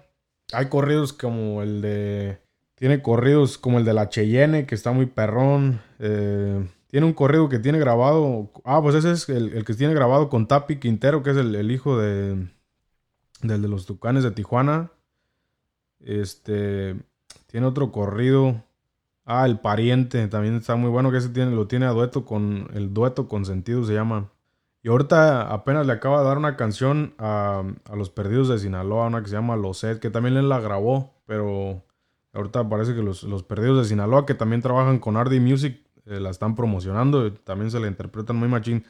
Hay 0.53 0.67
corridos 0.67 1.13
como 1.13 1.63
el 1.63 1.81
de... 1.81 2.40
Tiene 2.81 3.03
corridos 3.03 3.59
como 3.59 3.77
el 3.77 3.85
de 3.85 3.93
la 3.93 4.09
Cheyenne, 4.09 4.65
que 4.65 4.73
está 4.73 4.91
muy 4.91 5.05
perrón. 5.05 5.81
Eh, 5.99 6.67
tiene 6.87 7.05
un 7.05 7.13
corrido 7.13 7.47
que 7.47 7.59
tiene 7.59 7.77
grabado... 7.77 8.49
Ah, 8.65 8.81
pues 8.81 8.95
ese 8.95 9.11
es 9.11 9.29
el, 9.29 9.63
que 9.63 9.75
tiene 9.75 9.93
grabado 9.93 10.29
con 10.29 10.47
Tapi 10.47 10.79
Quintero, 10.79 11.21
que 11.21 11.29
es 11.29 11.37
el 11.37 11.69
hijo 11.69 11.99
de 11.99 12.49
del 13.41 13.61
de 13.61 13.67
los 13.67 13.85
Tucanes 13.85 14.23
de 14.23 14.31
Tijuana. 14.31 14.91
Este 15.99 16.95
tiene 17.47 17.67
otro 17.67 17.91
corrido. 17.91 18.63
Ah, 19.25 19.45
el 19.45 19.59
pariente 19.59 20.27
también 20.27 20.55
está 20.55 20.75
muy 20.75 20.89
bueno 20.89 21.11
que 21.11 21.17
ese 21.17 21.29
tiene 21.29 21.51
lo 21.51 21.67
tiene 21.67 21.85
a 21.85 21.91
dueto 21.91 22.25
con 22.25 22.69
el 22.73 22.93
dueto 22.93 23.27
con 23.27 23.45
sentido 23.45 23.83
se 23.83 23.93
llama. 23.93 24.29
Y 24.83 24.89
ahorita 24.89 25.53
apenas 25.53 25.85
le 25.85 25.93
acaba 25.93 26.19
de 26.21 26.25
dar 26.25 26.37
una 26.39 26.57
canción 26.57 27.13
a, 27.19 27.63
los 27.93 28.09
Perdidos 28.09 28.49
de 28.49 28.57
Sinaloa, 28.57 29.07
una 29.07 29.21
que 29.21 29.29
se 29.29 29.35
llama 29.35 29.55
Los 29.55 29.77
Set, 29.79 29.99
que 29.99 30.09
también 30.09 30.37
él 30.37 30.49
la 30.49 30.59
grabó, 30.59 31.13
pero 31.27 31.83
ahorita 32.33 32.67
parece 32.67 32.95
que 32.95 33.01
los, 33.01 33.43
Perdidos 33.43 33.79
de 33.79 33.85
Sinaloa, 33.85 34.25
que 34.25 34.33
también 34.33 34.61
trabajan 34.61 34.99
con 34.99 35.17
Ardy 35.17 35.39
Music, 35.39 35.81
eh, 36.05 36.19
la 36.19 36.29
están 36.29 36.55
promocionando, 36.55 37.33
también 37.33 37.71
se 37.71 37.79
la 37.79 37.87
interpretan 37.87 38.35
muy 38.35 38.47
machín. 38.47 38.85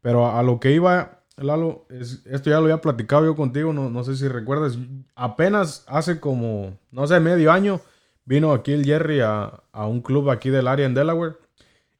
Pero 0.00 0.30
a 0.30 0.42
lo 0.42 0.60
que 0.60 0.72
iba 0.72 1.24
Lalo, 1.36 1.86
esto 1.90 2.50
ya 2.50 2.58
lo 2.58 2.64
había 2.64 2.80
platicado 2.80 3.24
yo 3.24 3.34
contigo, 3.34 3.72
no, 3.72 3.90
no 3.90 4.04
sé 4.04 4.14
si 4.14 4.28
recuerdas. 4.28 4.78
Apenas 5.16 5.84
hace 5.88 6.20
como, 6.20 6.78
no 6.92 7.06
sé, 7.08 7.18
medio 7.18 7.50
año, 7.50 7.80
vino 8.24 8.52
aquí 8.52 8.72
el 8.72 8.84
Jerry 8.84 9.20
a, 9.20 9.62
un 9.72 10.00
club 10.00 10.30
aquí 10.30 10.50
del 10.50 10.68
área 10.68 10.86
en 10.86 10.94
Delaware. 10.94 11.36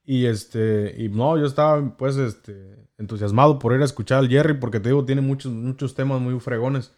Y 0.05 0.27
este, 0.27 0.95
y 0.99 1.09
no, 1.09 1.37
yo 1.39 1.47
estaba 1.47 1.97
pues 1.97 2.17
este, 2.17 2.87
entusiasmado 2.99 3.59
por 3.59 3.73
ir 3.75 3.83
a 3.83 3.87
escuchar 3.87 4.19
al 4.19 4.29
Jerry 4.29 4.55
porque 4.55 4.79
te 4.79 4.91
digo, 4.91 5.05
tiene 5.05 5.21
muchos, 5.21 5.51
muchos 5.53 5.95
temas 5.95 6.21
muy 6.21 6.39
fregones. 6.39 6.93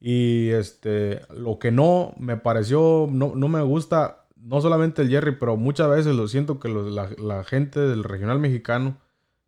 Y 0.00 0.48
este, 0.50 1.20
lo 1.28 1.58
que 1.58 1.70
no 1.70 2.14
me 2.18 2.38
pareció, 2.38 3.06
no, 3.10 3.34
no 3.34 3.48
me 3.48 3.60
gusta, 3.60 4.24
no 4.36 4.62
solamente 4.62 5.02
el 5.02 5.10
Jerry, 5.10 5.36
pero 5.36 5.58
muchas 5.58 5.90
veces 5.90 6.16
lo 6.16 6.26
siento 6.26 6.58
que 6.58 6.68
la, 6.70 7.44
gente 7.44 7.80
del 7.80 8.02
regional 8.02 8.38
mexicano, 8.38 8.96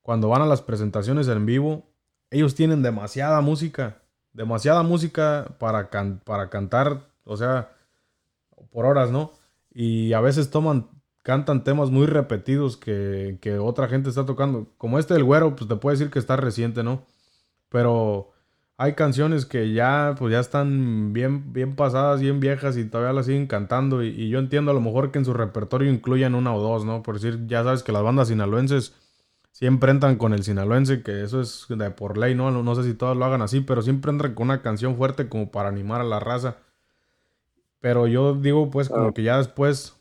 cuando 0.03 0.29
van 0.29 0.43
a 0.43 0.47
las 0.47 0.61
presentaciones 0.61 1.27
en 1.29 1.47
vivo, 1.47 1.87
ellos 2.31 2.55
tienen 2.55 2.83
demasiada 2.83 3.41
música, 3.41 4.03
demasiada 4.35 4.83
música 4.83 5.57
para, 5.59 5.91
para 6.25 6.51
cantar, 6.51 7.07
o 7.25 7.37
sea, 7.39 7.73
por 8.71 8.85
horas, 8.85 9.11
¿no? 9.11 9.33
Y 9.73 10.13
a 10.13 10.21
veces 10.21 10.51
toman, 10.51 10.89
cantan 11.23 11.65
temas 11.65 11.91
muy 11.91 12.07
repetidos 12.07 12.77
que, 12.77 13.39
que 13.41 13.59
otra 13.59 13.89
gente 13.89 14.11
está 14.11 14.27
tocando. 14.27 14.67
Como 14.77 14.99
este 14.99 15.15
del 15.15 15.25
güero, 15.25 15.57
pues 15.57 15.67
te 15.69 15.77
puedo 15.77 15.97
decir 15.97 16.11
que 16.11 16.19
está 16.19 16.37
reciente, 16.37 16.83
¿no? 16.83 17.07
Pero 17.71 18.32
hay 18.79 18.95
canciones 18.95 19.47
que 19.47 19.73
ya, 19.73 20.15
pues 20.19 20.33
ya 20.33 20.41
están 20.41 21.13
bien, 21.13 21.53
bien 21.53 21.77
pasadas, 21.77 22.21
bien 22.21 22.41
viejas 22.41 22.77
y 22.77 22.85
todavía 22.85 23.13
las 23.13 23.27
siguen 23.27 23.47
cantando. 23.47 24.03
Y, 24.03 24.09
y, 24.09 24.29
yo 24.29 24.39
entiendo 24.39 24.71
a 24.71 24.75
lo 24.75 24.81
mejor 24.81 25.11
que 25.13 25.19
en 25.19 25.25
su 25.25 25.33
repertorio 25.35 25.91
incluyan 25.93 26.35
una 26.35 26.55
o 26.55 26.61
dos, 26.61 26.85
¿no? 26.85 27.03
Por 27.03 27.21
decir, 27.21 27.47
ya 27.47 27.63
sabes 27.65 27.83
que 27.83 27.93
las 27.93 28.03
bandas 28.03 28.29
sinaloenses 28.29 28.95
siempre 29.53 29.91
entran 29.93 30.17
con 30.17 30.33
el 30.33 30.43
sinaloense, 30.43 31.03
que 31.03 31.23
eso 31.23 31.41
es 31.41 31.67
de 31.69 31.91
por 31.91 32.19
ley, 32.19 32.35
¿no? 32.35 32.51
No 32.51 32.75
sé 32.75 32.83
si 32.85 32.95
todos 32.95 33.17
lo 33.17 33.25
hagan 33.25 33.43
así, 33.43 33.61
pero 33.61 33.83
siempre 33.83 34.11
entran 34.11 34.35
con 34.35 34.47
una 34.49 34.63
canción 34.63 34.97
fuerte 34.97 35.29
como 35.29 35.51
para 35.51 35.69
animar 35.69 36.01
a 36.01 36.05
la 36.05 36.19
raza. 36.19 36.57
Pero 37.81 38.07
yo 38.07 38.35
digo, 38.35 38.71
pues, 38.71 38.89
como 38.89 39.13
que 39.13 39.23
ya 39.23 39.39
después 39.39 39.97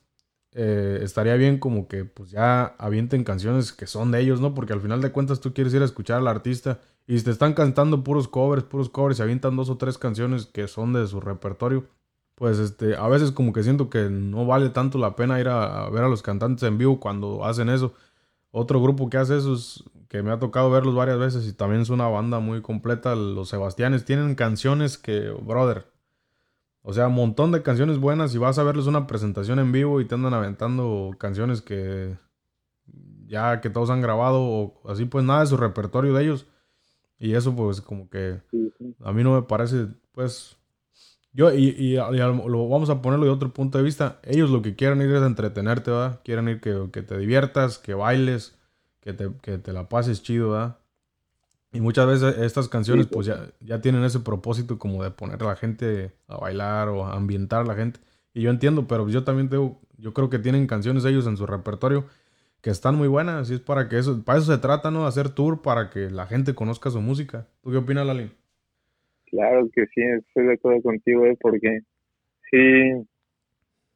eh, 0.53 0.99
estaría 1.01 1.35
bien 1.35 1.59
como 1.59 1.87
que 1.87 2.03
pues 2.05 2.31
ya 2.31 2.75
avienten 2.77 3.23
canciones 3.23 3.71
que 3.71 3.87
son 3.87 4.11
de 4.11 4.19
ellos, 4.19 4.41
¿no? 4.41 4.53
Porque 4.53 4.73
al 4.73 4.81
final 4.81 5.01
de 5.01 5.11
cuentas 5.11 5.39
tú 5.39 5.53
quieres 5.53 5.73
ir 5.73 5.81
a 5.81 5.85
escuchar 5.85 6.17
al 6.17 6.27
artista 6.27 6.79
y 7.07 7.19
te 7.21 7.31
están 7.31 7.53
cantando 7.53 8.03
puros 8.03 8.27
covers, 8.27 8.63
puros 8.63 8.89
covers 8.89 9.19
y 9.19 9.21
avientan 9.21 9.55
dos 9.55 9.69
o 9.69 9.77
tres 9.77 9.97
canciones 9.97 10.45
que 10.45 10.67
son 10.67 10.93
de 10.93 11.07
su 11.07 11.21
repertorio, 11.21 11.85
pues 12.35 12.59
este, 12.59 12.95
a 12.95 13.07
veces 13.07 13.31
como 13.31 13.53
que 13.53 13.63
siento 13.63 13.89
que 13.89 14.09
no 14.09 14.45
vale 14.45 14.69
tanto 14.69 14.97
la 14.97 15.15
pena 15.15 15.39
ir 15.39 15.47
a 15.47 15.89
ver 15.89 16.03
a 16.03 16.09
los 16.09 16.21
cantantes 16.21 16.63
en 16.63 16.77
vivo 16.77 16.99
cuando 16.99 17.45
hacen 17.45 17.69
eso. 17.69 17.93
Otro 18.51 18.81
grupo 18.81 19.09
que 19.09 19.17
hace 19.17 19.37
eso 19.37 19.53
es 19.53 19.83
que 20.09 20.23
me 20.23 20.31
ha 20.31 20.39
tocado 20.39 20.69
verlos 20.69 20.93
varias 20.95 21.17
veces 21.19 21.47
y 21.47 21.53
también 21.53 21.81
es 21.81 21.89
una 21.89 22.07
banda 22.09 22.39
muy 22.39 22.61
completa. 22.61 23.15
Los 23.15 23.49
Sebastianes 23.49 24.03
tienen 24.03 24.35
canciones 24.35 24.97
que, 24.97 25.29
brother, 25.29 25.90
o 26.83 26.93
sea, 26.93 27.07
un 27.07 27.15
montón 27.15 27.51
de 27.51 27.61
canciones 27.63 27.99
buenas 27.99 28.33
y 28.33 28.37
vas 28.37 28.57
a 28.57 28.63
verles 28.63 28.87
una 28.87 29.07
presentación 29.07 29.59
en 29.59 29.71
vivo 29.71 30.01
y 30.01 30.05
te 30.05 30.15
andan 30.15 30.33
aventando 30.33 31.11
canciones 31.17 31.61
que 31.61 32.17
ya 33.27 33.61
que 33.61 33.69
todos 33.69 33.89
han 33.89 34.01
grabado 34.01 34.41
o 34.41 34.89
así 34.89 35.05
pues 35.05 35.23
nada 35.23 35.41
de 35.41 35.47
su 35.47 35.57
repertorio 35.57 36.13
de 36.13 36.23
ellos. 36.23 36.47
Y 37.19 37.33
eso 37.35 37.55
pues 37.55 37.81
como 37.81 38.09
que 38.09 38.41
a 39.03 39.13
mí 39.13 39.23
no 39.23 39.35
me 39.35 39.43
parece 39.43 39.87
pues 40.11 40.57
yo, 41.33 41.53
y, 41.53 41.95
lo 41.95 42.67
vamos 42.67 42.89
a 42.89 43.01
ponerlo 43.01 43.25
de 43.25 43.31
otro 43.31 43.53
punto 43.53 43.77
de 43.77 43.83
vista. 43.85 44.19
Ellos 44.23 44.49
lo 44.49 44.61
que 44.61 44.75
quieren 44.75 45.01
ir 45.01 45.11
es 45.11 45.23
entretenerte, 45.23 45.91
¿verdad? 45.91 46.19
Quieren 46.23 46.49
ir 46.49 46.59
que, 46.59 46.89
que 46.91 47.03
te 47.03 47.17
diviertas, 47.17 47.77
que 47.77 47.93
bailes, 47.93 48.57
que 48.99 49.13
te, 49.13 49.31
que 49.41 49.57
te, 49.57 49.71
la 49.71 49.87
pases 49.87 50.21
chido, 50.23 50.51
¿verdad? 50.51 50.77
Y 51.73 51.79
muchas 51.79 52.05
veces 52.05 52.37
estas 52.39 52.67
canciones, 52.67 53.07
pues 53.07 53.27
ya, 53.27 53.47
ya 53.61 53.79
tienen 53.79 54.03
ese 54.03 54.19
propósito 54.19 54.77
como 54.77 55.03
de 55.03 55.11
poner 55.11 55.41
a 55.41 55.47
la 55.47 55.55
gente 55.55 56.11
a 56.27 56.37
bailar 56.37 56.89
o 56.89 57.05
a 57.05 57.13
ambientar 57.13 57.61
a 57.61 57.65
la 57.65 57.75
gente. 57.75 57.99
Y 58.33 58.41
yo 58.41 58.49
entiendo, 58.49 58.87
pero 58.87 59.07
yo 59.07 59.23
también 59.23 59.49
tengo, 59.49 59.79
yo 59.97 60.13
creo 60.13 60.29
que 60.29 60.39
tienen 60.39 60.67
canciones 60.67 61.05
ellos 61.05 61.27
en 61.27 61.37
su 61.37 61.45
repertorio 61.45 62.05
que 62.61 62.69
están 62.69 62.95
muy 62.95 63.07
buenas. 63.07 63.49
Y 63.49 63.55
es 63.55 63.59
para 63.61 63.87
que 63.87 63.97
eso, 63.97 64.23
para 64.23 64.39
eso 64.39 64.51
se 64.51 64.61
trata, 64.61 64.91
¿no? 64.91 65.05
Hacer 65.05 65.29
tour 65.29 65.61
para 65.61 65.89
que 65.89 66.09
la 66.09 66.25
gente 66.25 66.53
conozca 66.53 66.89
su 66.89 67.01
música. 67.01 67.47
¿Tú 67.61 67.71
qué 67.71 67.77
opinas, 67.77 68.05
Lali? 68.05 68.31
Claro 69.27 69.69
que 69.73 69.85
sí, 69.87 70.01
estoy 70.01 70.47
de 70.47 70.53
acuerdo 70.53 70.81
contigo, 70.81 71.25
¿eh? 71.25 71.37
porque 71.39 71.79
sí 72.49 73.07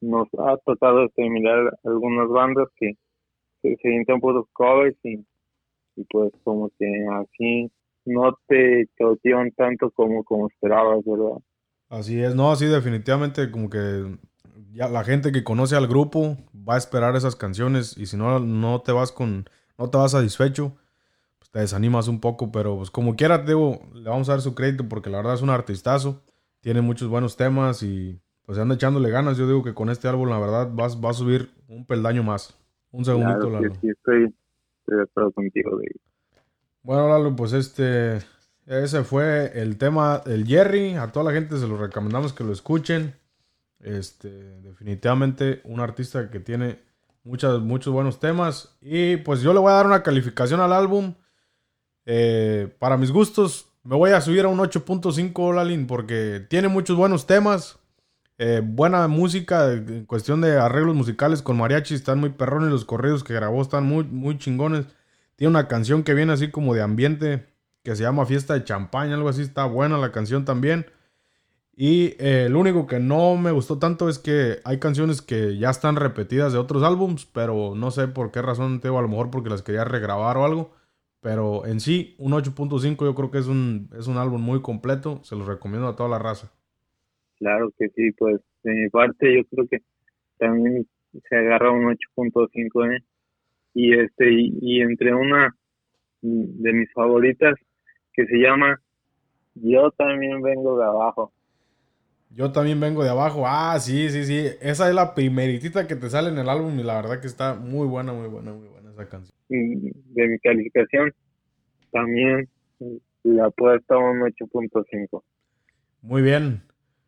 nos 0.00 0.28
ha 0.38 0.56
tocado 0.64 1.06
mirar 1.16 1.78
algunas 1.84 2.28
bandas 2.28 2.68
que 2.76 2.94
se, 3.60 3.76
sienten 3.76 4.20
puros 4.20 4.46
covers 4.52 4.96
y, 5.04 5.24
pues 6.04 6.32
como 6.44 6.70
que 6.78 7.06
así 7.12 7.70
no 8.04 8.36
te 8.46 8.88
cautivan 8.96 9.50
tanto 9.52 9.90
como, 9.90 10.22
como 10.24 10.48
esperabas, 10.48 11.04
¿verdad? 11.04 11.38
Así 11.88 12.20
es, 12.20 12.34
no, 12.34 12.50
así 12.50 12.66
definitivamente 12.66 13.50
como 13.50 13.70
que 13.70 14.18
ya 14.72 14.88
la 14.88 15.04
gente 15.04 15.32
que 15.32 15.44
conoce 15.44 15.76
al 15.76 15.86
grupo 15.86 16.36
va 16.68 16.74
a 16.74 16.78
esperar 16.78 17.16
esas 17.16 17.36
canciones 17.36 17.96
y 17.96 18.06
si 18.06 18.16
no, 18.16 18.40
no 18.40 18.82
te 18.82 18.92
vas 18.92 19.12
con, 19.12 19.44
no 19.78 19.90
te 19.90 19.98
vas 19.98 20.12
satisfecho 20.12 20.76
te 21.56 21.62
desanimas 21.62 22.06
un 22.08 22.20
poco, 22.20 22.52
pero 22.52 22.76
pues 22.76 22.90
como 22.90 23.16
quiera, 23.16 23.38
digo, 23.38 23.80
le 23.94 24.10
vamos 24.10 24.28
a 24.28 24.32
dar 24.32 24.42
su 24.42 24.54
crédito 24.54 24.90
porque 24.90 25.08
la 25.08 25.16
verdad 25.16 25.32
es 25.32 25.40
un 25.40 25.48
artistazo, 25.48 26.22
tiene 26.60 26.82
muchos 26.82 27.08
buenos 27.08 27.38
temas 27.38 27.82
y 27.82 28.20
pues 28.44 28.58
anda 28.58 28.74
echándole 28.74 29.08
ganas. 29.08 29.38
Yo 29.38 29.46
digo 29.46 29.64
que 29.64 29.72
con 29.72 29.88
este 29.88 30.06
álbum, 30.06 30.28
la 30.28 30.38
verdad, 30.38 30.68
vas, 30.70 31.02
va 31.02 31.08
a 31.08 31.14
subir 31.14 31.48
un 31.66 31.86
peldaño 31.86 32.22
más. 32.22 32.54
Un 32.90 33.06
segundito, 33.06 33.48
claro, 33.48 33.74
sí, 33.80 33.88
estoy, 33.88 34.34
contigo, 35.34 35.80
Bueno, 36.82 37.08
Lalo, 37.08 37.34
pues 37.34 37.52
este, 37.52 38.18
ese 38.66 39.04
fue 39.04 39.52
el 39.54 39.78
tema 39.78 40.18
del 40.24 40.46
Jerry. 40.46 40.94
A 40.94 41.12
toda 41.12 41.26
la 41.26 41.32
gente 41.32 41.58
se 41.58 41.66
lo 41.66 41.76
recomendamos 41.76 42.32
que 42.32 42.44
lo 42.44 42.52
escuchen. 42.52 43.14
Este, 43.80 44.28
definitivamente 44.60 45.60
un 45.64 45.80
artista 45.80 46.30
que 46.30 46.40
tiene 46.40 46.80
muchas, 47.22 47.60
muchos 47.60 47.92
buenos 47.92 48.18
temas. 48.18 48.76
Y 48.80 49.18
pues 49.18 49.42
yo 49.42 49.52
le 49.52 49.60
voy 49.60 49.70
a 49.70 49.76
dar 49.76 49.86
una 49.86 50.02
calificación 50.02 50.60
al 50.60 50.72
álbum. 50.72 51.14
Eh, 52.06 52.74
para 52.78 52.96
mis 52.96 53.10
gustos, 53.10 53.68
me 53.82 53.96
voy 53.96 54.10
a 54.10 54.20
subir 54.20 54.44
a 54.44 54.48
un 54.48 54.58
8.5 54.58 55.54
Lalin 55.54 55.86
porque 55.86 56.44
tiene 56.48 56.68
muchos 56.68 56.96
buenos 56.96 57.26
temas. 57.26 57.78
Eh, 58.38 58.60
buena 58.62 59.08
música 59.08 59.72
en 59.72 60.04
cuestión 60.04 60.42
de 60.42 60.58
arreglos 60.58 60.94
musicales 60.94 61.42
con 61.42 61.56
mariachi. 61.56 61.94
Están 61.94 62.20
muy 62.20 62.30
perrones 62.30 62.70
los 62.70 62.84
corridos 62.84 63.24
que 63.24 63.34
grabó, 63.34 63.62
están 63.62 63.84
muy, 63.84 64.04
muy 64.04 64.38
chingones. 64.38 64.86
Tiene 65.36 65.50
una 65.50 65.68
canción 65.68 66.02
que 66.02 66.14
viene 66.14 66.32
así 66.32 66.50
como 66.50 66.74
de 66.74 66.82
ambiente 66.82 67.46
que 67.82 67.96
se 67.96 68.02
llama 68.02 68.26
Fiesta 68.26 68.54
de 68.54 68.64
Champaña, 68.64 69.14
algo 69.14 69.28
así. 69.28 69.42
Está 69.42 69.64
buena 69.66 69.98
la 69.98 70.12
canción 70.12 70.44
también. 70.44 70.86
Y 71.76 72.14
eh, 72.18 72.48
lo 72.50 72.60
único 72.60 72.86
que 72.86 72.98
no 73.00 73.36
me 73.36 73.50
gustó 73.52 73.78
tanto 73.78 74.08
es 74.08 74.18
que 74.18 74.60
hay 74.64 74.78
canciones 74.78 75.20
que 75.22 75.58
ya 75.58 75.70
están 75.70 75.96
repetidas 75.96 76.52
de 76.52 76.58
otros 76.58 76.82
álbums, 76.82 77.26
pero 77.26 77.74
no 77.76 77.90
sé 77.90 78.08
por 78.08 78.32
qué 78.32 78.40
razón, 78.40 78.80
tengo 78.80 78.98
a 78.98 79.02
lo 79.02 79.08
mejor 79.08 79.30
porque 79.30 79.50
las 79.50 79.62
quería 79.62 79.84
regrabar 79.84 80.38
o 80.38 80.44
algo. 80.46 80.72
Pero 81.20 81.66
en 81.66 81.80
sí, 81.80 82.14
un 82.18 82.32
8.5 82.32 83.04
yo 83.04 83.14
creo 83.14 83.30
que 83.30 83.38
es 83.38 83.46
un, 83.46 83.90
es 83.98 84.06
un 84.06 84.16
álbum 84.16 84.40
muy 84.40 84.62
completo, 84.62 85.20
se 85.22 85.36
los 85.36 85.46
recomiendo 85.46 85.88
a 85.88 85.96
toda 85.96 86.08
la 86.08 86.18
raza. 86.18 86.50
Claro 87.38 87.72
que 87.78 87.88
sí, 87.90 88.12
pues 88.12 88.40
de 88.62 88.72
mi 88.72 88.88
parte 88.88 89.34
yo 89.34 89.44
creo 89.44 89.68
que 89.68 89.78
también 90.38 90.86
se 91.28 91.36
agarra 91.36 91.70
un 91.70 91.84
8.5, 91.84 92.96
¿eh? 92.96 93.04
Y 93.74 93.94
este, 93.94 94.30
y 94.30 94.80
entre 94.80 95.14
una 95.14 95.54
de 96.22 96.72
mis 96.72 96.92
favoritas 96.92 97.54
que 98.12 98.26
se 98.26 98.36
llama 98.38 98.80
Yo 99.54 99.90
también 99.92 100.40
vengo 100.42 100.78
de 100.78 100.84
abajo. 100.84 101.32
Yo 102.30 102.52
también 102.52 102.80
vengo 102.80 103.02
de 103.04 103.10
abajo. 103.10 103.44
Ah, 103.46 103.78
sí, 103.78 104.10
sí, 104.10 104.24
sí. 104.24 104.46
Esa 104.60 104.88
es 104.88 104.94
la 104.94 105.14
primeritita 105.14 105.86
que 105.86 105.96
te 105.96 106.10
sale 106.10 106.28
en 106.28 106.38
el 106.38 106.48
álbum 106.48 106.78
y 106.78 106.82
la 106.82 106.96
verdad 106.96 107.20
que 107.20 107.26
está 107.26 107.54
muy 107.54 107.86
buena, 107.86 108.12
muy 108.12 108.28
buena, 108.28 108.52
muy 108.52 108.68
buena 108.68 108.90
esa 108.90 109.08
canción. 109.08 109.36
De 109.48 110.28
mi 110.28 110.38
calificación, 110.40 111.14
también 111.92 112.48
la 113.22 113.50
puesto 113.50 113.98
un 113.98 114.20
8.5. 114.20 115.22
Muy 116.02 116.22
bien. 116.22 116.62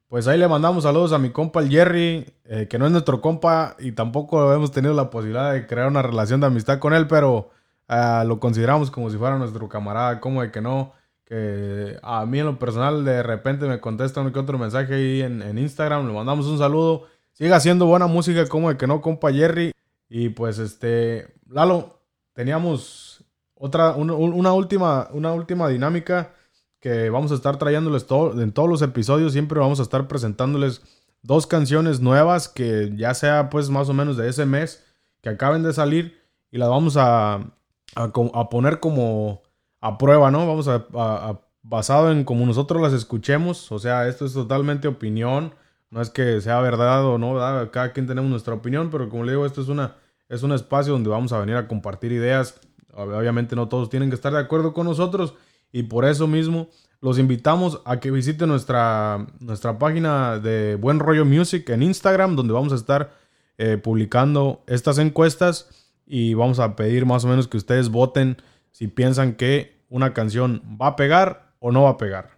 Pues 0.08 0.26
ahí 0.26 0.38
le 0.38 0.48
mandamos 0.48 0.84
saludos 0.84 1.12
a 1.12 1.18
mi 1.18 1.30
compa 1.30 1.60
el 1.60 1.68
Jerry, 1.68 2.26
eh, 2.44 2.66
que 2.68 2.78
no 2.78 2.86
es 2.86 2.92
nuestro 2.92 3.20
compa 3.20 3.76
y 3.78 3.92
tampoco 3.92 4.54
hemos 4.54 4.72
tenido 4.72 4.94
la 4.94 5.10
posibilidad 5.10 5.52
de 5.52 5.66
crear 5.66 5.86
una 5.86 6.00
relación 6.00 6.40
de 6.40 6.46
amistad 6.46 6.78
con 6.78 6.94
él, 6.94 7.06
pero 7.06 7.50
ah, 7.88 8.24
lo 8.26 8.40
consideramos 8.40 8.90
como 8.90 9.10
si 9.10 9.18
fuera 9.18 9.36
nuestro 9.36 9.68
camarada, 9.68 10.18
como 10.18 10.40
de 10.40 10.50
que 10.50 10.62
no 10.62 10.94
que 11.26 11.98
a 12.02 12.24
mí 12.24 12.38
en 12.38 12.46
lo 12.46 12.58
personal 12.58 13.04
de 13.04 13.22
repente 13.22 13.66
me 13.66 13.80
contesta 13.80 14.22
un 14.22 14.32
que 14.32 14.38
otro 14.38 14.56
mensaje 14.56 14.94
ahí 14.94 15.20
en, 15.20 15.58
Instagram, 15.58 16.06
le 16.06 16.14
mandamos 16.14 16.46
un 16.46 16.56
saludo. 16.56 17.04
Siga 17.34 17.56
haciendo 17.56 17.84
buena 17.84 18.06
música 18.06 18.46
como 18.48 18.70
de 18.70 18.78
que 18.78 18.86
no, 18.86 19.02
compa 19.02 19.30
Jerry. 19.30 19.72
Y 20.08 20.30
pues 20.30 20.58
este, 20.58 21.28
Lalo, 21.50 22.00
teníamos 22.32 23.22
otra, 23.54 23.90
una, 23.90 24.54
última, 24.54 25.08
una 25.12 25.34
última 25.34 25.68
dinámica 25.68 26.32
que 26.80 27.10
vamos 27.10 27.32
a 27.32 27.34
estar 27.34 27.58
trayéndoles 27.58 28.06
todo, 28.06 28.40
en 28.40 28.52
todos 28.52 28.68
los 28.68 28.82
episodios. 28.82 29.32
Siempre 29.32 29.58
vamos 29.58 29.80
a 29.80 29.82
estar 29.82 30.08
presentándoles 30.08 30.82
dos 31.22 31.46
canciones 31.46 32.00
nuevas 32.00 32.48
que 32.48 32.92
ya 32.96 33.14
sea 33.14 33.50
pues 33.50 33.70
más 33.70 33.88
o 33.88 33.94
menos 33.94 34.16
de 34.16 34.28
ese 34.28 34.46
mes 34.46 34.84
que 35.20 35.30
acaben 35.30 35.62
de 35.62 35.72
salir 35.72 36.20
y 36.50 36.58
las 36.58 36.68
vamos 36.68 36.96
a, 36.96 37.52
a 37.94 38.48
poner 38.48 38.80
como 38.80 39.42
a 39.80 39.98
prueba, 39.98 40.30
¿no? 40.30 40.46
Vamos 40.46 40.68
a, 40.68 41.40
basado 41.62 42.10
en 42.10 42.24
como 42.24 42.46
nosotros 42.46 42.80
las 42.80 42.92
escuchemos, 42.92 43.70
o 43.72 43.78
sea, 43.78 44.08
esto 44.08 44.24
es 44.24 44.32
totalmente 44.32 44.88
opinión, 44.88 45.54
no 45.90 46.00
es 46.00 46.10
que 46.10 46.40
sea 46.40 46.60
verdad 46.60 47.04
o 47.04 47.18
no, 47.18 47.34
cada 47.70 47.92
quien 47.92 48.06
tenemos 48.06 48.30
nuestra 48.30 48.54
opinión, 48.54 48.90
pero 48.90 49.08
como 49.08 49.24
le 49.24 49.32
digo, 49.32 49.46
esto 49.46 49.60
es 49.60 49.68
una 49.68 49.96
es 50.28 50.42
un 50.42 50.52
espacio 50.52 50.92
donde 50.92 51.10
vamos 51.10 51.32
a 51.32 51.40
venir 51.40 51.56
a 51.56 51.66
compartir 51.68 52.12
ideas. 52.12 52.60
Obviamente 52.92 53.56
no 53.56 53.68
todos 53.68 53.88
tienen 53.88 54.10
que 54.10 54.14
estar 54.14 54.32
de 54.32 54.38
acuerdo 54.38 54.74
con 54.74 54.86
nosotros 54.86 55.34
y 55.72 55.84
por 55.84 56.04
eso 56.04 56.26
mismo 56.26 56.68
los 57.00 57.18
invitamos 57.18 57.80
a 57.84 58.00
que 58.00 58.10
visiten 58.10 58.48
nuestra, 58.48 59.26
nuestra 59.40 59.78
página 59.78 60.38
de 60.38 60.74
Buen 60.76 60.98
Rollo 60.98 61.24
Music 61.24 61.68
en 61.70 61.82
Instagram, 61.82 62.34
donde 62.34 62.52
vamos 62.52 62.72
a 62.72 62.76
estar 62.76 63.12
eh, 63.56 63.76
publicando 63.76 64.62
estas 64.66 64.98
encuestas 64.98 65.68
y 66.06 66.34
vamos 66.34 66.58
a 66.58 66.74
pedir 66.74 67.06
más 67.06 67.24
o 67.24 67.28
menos 67.28 67.46
que 67.46 67.56
ustedes 67.56 67.90
voten 67.90 68.36
si 68.72 68.88
piensan 68.88 69.34
que 69.34 69.78
una 69.88 70.12
canción 70.12 70.62
va 70.80 70.88
a 70.88 70.96
pegar 70.96 71.52
o 71.60 71.70
no 71.70 71.82
va 71.84 71.90
a 71.90 71.96
pegar. 71.96 72.30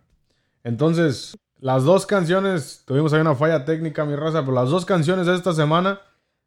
Entonces, 0.62 1.37
las 1.59 1.85
dos 1.85 2.07
canciones, 2.07 2.83
tuvimos 2.87 3.12
ahí 3.12 3.21
una 3.21 3.35
falla 3.35 3.64
técnica, 3.64 4.05
mi 4.05 4.16
raza, 4.16 4.40
pero 4.40 4.53
las 4.53 4.71
dos 4.71 4.85
canciones 4.85 5.27
de 5.27 5.35
esta 5.35 5.53
semana 5.53 6.01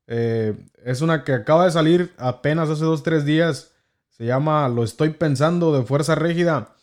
eh, 0.08 0.56
es 0.84 1.02
una 1.02 1.24
que 1.24 1.34
acaba 1.34 1.66
de 1.66 1.72
salir 1.72 2.14
apenas 2.18 2.70
hace 2.70 2.84
dos, 2.84 3.04
tres 3.04 3.26
días. 3.26 3.73
Se 4.14 4.26
llama 4.26 4.70
Lo 4.70 4.84
estoy 4.84 5.10
pensando 5.10 5.76
de 5.76 5.84
Fuerza 5.84 6.14
Rígida. 6.14 6.76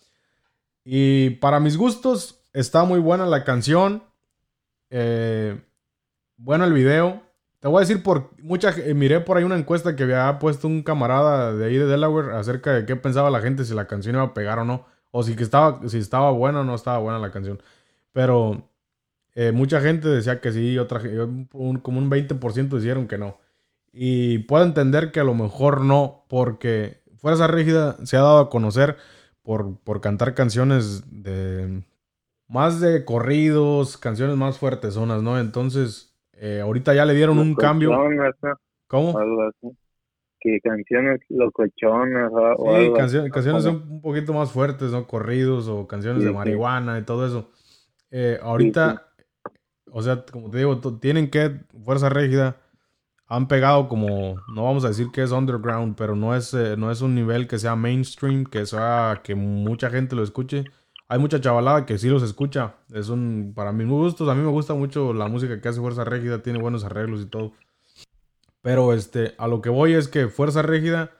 Y 0.84 1.30
para 1.30 1.60
mis 1.60 1.76
gustos 1.76 2.40
está 2.52 2.82
muy 2.82 2.98
buena 2.98 3.24
la 3.24 3.44
canción. 3.44 4.02
Eh, 4.90 5.60
bueno 6.36 6.64
el 6.64 6.72
video. 6.72 7.22
Te 7.60 7.68
voy 7.68 7.78
a 7.78 7.86
decir 7.86 8.02
por 8.02 8.30
mucha 8.42 8.70
eh, 8.70 8.94
miré 8.94 9.20
por 9.20 9.36
ahí 9.36 9.44
una 9.44 9.56
encuesta 9.56 9.94
que 9.94 10.02
había 10.02 10.38
puesto 10.40 10.66
un 10.66 10.82
camarada 10.82 11.54
de 11.54 11.66
ahí 11.66 11.76
de 11.76 11.86
Delaware 11.86 12.34
acerca 12.34 12.72
de 12.72 12.84
qué 12.84 12.96
pensaba 12.96 13.30
la 13.30 13.40
gente 13.40 13.64
si 13.64 13.74
la 13.74 13.86
canción 13.86 14.16
iba 14.16 14.24
a 14.24 14.34
pegar 14.34 14.58
o 14.58 14.64
no 14.64 14.86
o 15.12 15.22
si 15.22 15.36
que 15.36 15.44
estaba 15.44 15.80
si 15.88 15.98
estaba 15.98 16.32
buena 16.32 16.60
o 16.60 16.64
no 16.64 16.74
estaba 16.74 16.98
buena 16.98 17.20
la 17.20 17.30
canción. 17.30 17.62
Pero 18.12 18.68
eh, 19.36 19.52
mucha 19.52 19.80
gente 19.80 20.08
decía 20.08 20.40
que 20.40 20.50
sí, 20.50 20.78
otra 20.78 21.00
como 21.00 21.98
un 21.98 22.10
20% 22.10 22.78
dijeron 22.78 23.06
que 23.06 23.18
no. 23.18 23.38
Y 23.92 24.38
puedo 24.38 24.64
entender 24.64 25.12
que 25.12 25.20
a 25.20 25.24
lo 25.24 25.34
mejor 25.34 25.82
no 25.82 26.24
porque 26.28 26.99
Fuerza 27.20 27.46
Rígida 27.46 27.96
se 28.04 28.16
ha 28.16 28.20
dado 28.20 28.38
a 28.38 28.50
conocer 28.50 28.96
por, 29.42 29.78
por 29.80 30.00
cantar 30.00 30.34
canciones 30.34 31.04
de 31.22 31.82
más 32.48 32.80
de 32.80 33.04
corridos, 33.04 33.96
canciones 33.96 34.36
más 34.36 34.58
fuertes 34.58 34.94
zonas, 34.94 35.22
¿no? 35.22 35.38
Entonces, 35.38 36.16
eh, 36.32 36.60
ahorita 36.60 36.94
ya 36.94 37.04
le 37.04 37.14
dieron 37.14 37.38
un 37.38 37.54
cambio. 37.54 37.92
¿Cómo? 38.88 39.16
Que 40.40 40.58
canciones 40.60 41.20
locochonas 41.28 42.32
o, 42.32 43.06
sí, 43.06 43.30
canciones 43.30 43.66
un 43.66 44.00
poquito 44.00 44.32
más 44.32 44.50
fuertes, 44.50 44.90
¿no? 44.90 45.06
Corridos 45.06 45.68
o 45.68 45.86
canciones 45.86 46.24
de 46.24 46.32
marihuana 46.32 46.98
y 46.98 47.02
todo 47.02 47.26
eso. 47.26 47.50
Eh, 48.10 48.38
ahorita, 48.42 49.06
o 49.92 50.02
sea, 50.02 50.24
como 50.24 50.50
te 50.50 50.58
digo, 50.58 50.80
tienen 50.98 51.30
que, 51.30 51.60
Fuerza 51.84 52.08
Rígida, 52.08 52.56
han 53.30 53.48
pegado 53.48 53.88
como, 53.88 54.36
no 54.54 54.64
vamos 54.64 54.84
a 54.84 54.88
decir 54.88 55.08
que 55.10 55.22
es 55.22 55.30
underground, 55.30 55.96
pero 55.96 56.14
no 56.14 56.36
es, 56.36 56.52
eh, 56.52 56.76
no 56.76 56.90
es 56.90 57.00
un 57.00 57.14
nivel 57.14 57.48
que 57.48 57.58
sea 57.58 57.76
mainstream, 57.76 58.44
que 58.44 58.66
sea 58.66 59.22
que 59.24 59.34
mucha 59.34 59.88
gente 59.88 60.14
lo 60.14 60.22
escuche 60.22 60.66
hay 61.10 61.18
mucha 61.18 61.40
chavalada 61.40 61.86
que 61.86 61.98
sí 61.98 62.08
los 62.08 62.22
escucha. 62.22 62.76
Es 62.94 63.08
un, 63.08 63.52
para 63.56 63.72
mis 63.72 63.88
gustos, 63.88 64.28
a 64.28 64.34
mí 64.36 64.42
me 64.42 64.50
gusta 64.50 64.74
mucho 64.74 65.12
la 65.12 65.26
música 65.26 65.60
que 65.60 65.68
hace 65.68 65.80
Fuerza 65.80 66.04
Régida, 66.04 66.40
tiene 66.40 66.60
buenos 66.60 66.84
arreglos 66.84 67.20
y 67.20 67.26
todo. 67.26 67.52
Pero 68.62 68.92
este, 68.92 69.34
a 69.36 69.48
lo 69.48 69.60
que 69.60 69.70
voy 69.70 69.94
es 69.94 70.06
que 70.06 70.28
Fuerza 70.28 70.62
Régida 70.62 71.10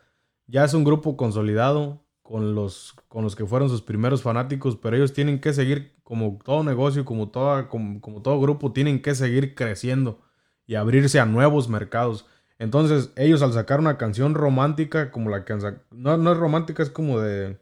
ya 0.46 0.64
es 0.64 0.75
un 0.75 0.85
grupo 0.85 1.16
consolidado 1.16 2.05
con 2.23 2.55
los, 2.55 2.94
con 3.09 3.25
los 3.25 3.35
que 3.35 3.46
fueron 3.46 3.68
sus 3.68 3.83
primeros 3.83 4.23
fanáticos, 4.23 4.77
pero 4.77 4.94
ellos 4.94 5.12
tienen 5.12 5.40
que 5.40 5.53
seguir, 5.53 5.96
como 6.05 6.38
todo 6.44 6.62
negocio, 6.62 7.05
como, 7.05 7.31
toda, 7.31 7.68
como, 7.68 8.23
todo 8.23 8.40
grupo, 8.40 8.70
tienen 8.70 9.03
que 9.03 9.16
seguir 9.16 9.57
creciendo 9.57 10.20
y 10.71 10.77
abrirse 10.77 11.19
a 11.19 11.27
nuevos 11.27 11.69
mercados. 11.69 12.27
Entonces, 12.61 13.11
ellos 13.17 13.43
al 13.43 13.53
sacar 13.53 13.81
una 13.81 13.99
canción 13.99 14.35
romántica, 14.37 15.11
como 15.11 15.29
la 15.29 15.45
que 15.45 15.59
no, 15.91 16.17
no 16.17 16.33
es 16.33 16.39
romántica, 16.39 16.85
es 16.85 16.91
como 16.91 17.19
de, 17.19 17.59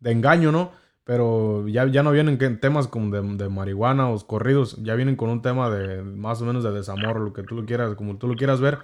de 0.00 0.10
engaño, 0.10 0.52
¿no? 0.52 0.72
Pero 1.04 1.68
ya, 1.68 1.84
ya 1.86 2.02
no 2.02 2.12
vienen 2.12 2.38
temas 2.58 2.88
como 2.88 3.14
de, 3.14 3.48
marihuana 3.50 4.08
o 4.08 4.26
corridos, 4.26 4.82
ya 4.82 4.94
vienen 4.94 5.16
con 5.16 5.28
un 5.28 5.42
tema 5.42 5.68
de 5.68 6.00
más 6.02 6.40
o 6.40 6.46
menos 6.46 6.64
de 6.64 6.70
desamor, 6.70 7.20
lo 7.20 7.34
que 7.34 7.42
tú 7.42 7.56
lo 7.56 7.66
quieras, 7.66 7.94
como 7.94 8.16
tú 8.16 8.26
lo 8.26 8.36
quieras 8.36 8.62
ver. 8.62 8.78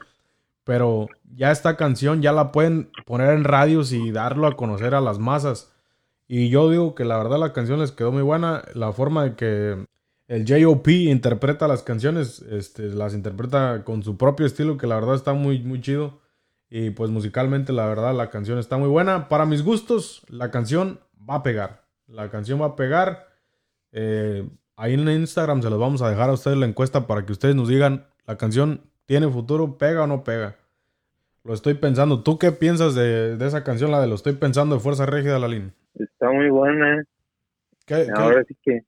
Pero 0.65 1.09
ya 1.35 1.51
esta 1.51 1.79
canción 1.79 2.21
ya 2.21 2.33
la 2.33 2.53
pueden 2.53 2.91
poner 3.07 3.31
en 3.31 3.45
radios 3.45 3.93
y 3.93 4.11
darlo 4.11 4.49
a 4.49 4.55
conocer 4.55 4.95
a 4.95 5.01
las 5.01 5.19
masas. 5.19 5.73
Y 6.29 6.51
yo 6.51 6.69
digo 6.69 6.95
que 6.95 7.07
la 7.07 7.17
verdad 7.17 7.39
la 7.39 7.55
canción 7.55 7.81
les 7.81 7.91
quedó 7.91 8.13
muy 8.13 8.23
buena. 8.23 8.65
La 8.75 8.93
forma 8.93 9.25
de 9.25 9.35
que 9.35 9.87
el 10.29 10.47
JOP 10.47 10.89
interpreta 10.89 11.69
las 11.69 11.83
canciones, 11.83 12.41
este, 12.43 12.85
las 12.89 13.15
interpreta 13.15 13.83
con 13.85 14.03
su 14.03 14.17
propio 14.17 14.47
estilo, 14.47 14.79
que 14.79 14.87
la 14.87 14.95
verdad 14.95 15.15
está 15.15 15.33
muy, 15.33 15.61
muy 15.61 15.81
chido. 15.81 16.21
Y 16.71 16.91
pues 16.91 17.11
musicalmente 17.11 17.73
la 17.73 17.87
verdad 17.87 18.15
la 18.15 18.31
canción 18.31 18.59
está 18.59 18.79
muy 18.79 18.89
buena. 18.89 19.29
Para 19.29 19.45
mis 19.45 19.63
gustos, 19.63 20.25
la 20.29 20.51
canción 20.51 21.01
va 21.29 21.37
a 21.37 21.43
pegar. 21.43 21.85
La 22.07 22.31
canción 22.31 22.61
va 22.63 22.67
a 22.67 22.77
pegar. 22.77 23.29
Eh, 23.93 24.49
ahí 24.77 24.95
en 24.95 25.07
Instagram 25.07 25.61
se 25.61 25.69
los 25.69 25.79
vamos 25.79 26.01
a 26.01 26.09
dejar 26.09 26.31
a 26.31 26.33
ustedes 26.33 26.57
la 26.57 26.67
encuesta 26.67 27.07
para 27.07 27.27
que 27.27 27.33
ustedes 27.33 27.55
nos 27.55 27.69
digan, 27.69 28.07
¿la 28.27 28.39
canción 28.39 28.81
tiene 29.05 29.29
futuro? 29.29 29.77
¿Pega 29.77 30.05
o 30.05 30.07
no 30.07 30.25
pega? 30.25 30.57
Lo 31.45 31.53
estoy 31.53 31.75
pensando. 31.75 32.23
¿Tú 32.23 32.39
qué 32.39 32.53
piensas 32.53 32.95
de, 32.95 33.37
esa 33.45 33.65
canción, 33.65 33.91
la 33.91 34.01
de 34.01 34.07
Lo 34.07 34.15
estoy 34.15 34.33
pensando 34.35 34.77
de 34.77 34.81
Fuerza 34.81 35.05
Régida, 35.05 35.39
Lalín? 35.39 35.75
está 35.95 36.31
muy 36.31 36.49
buena. 36.49 37.05
Ahora 38.15 38.45
sí 38.45 38.57
que 38.63 38.83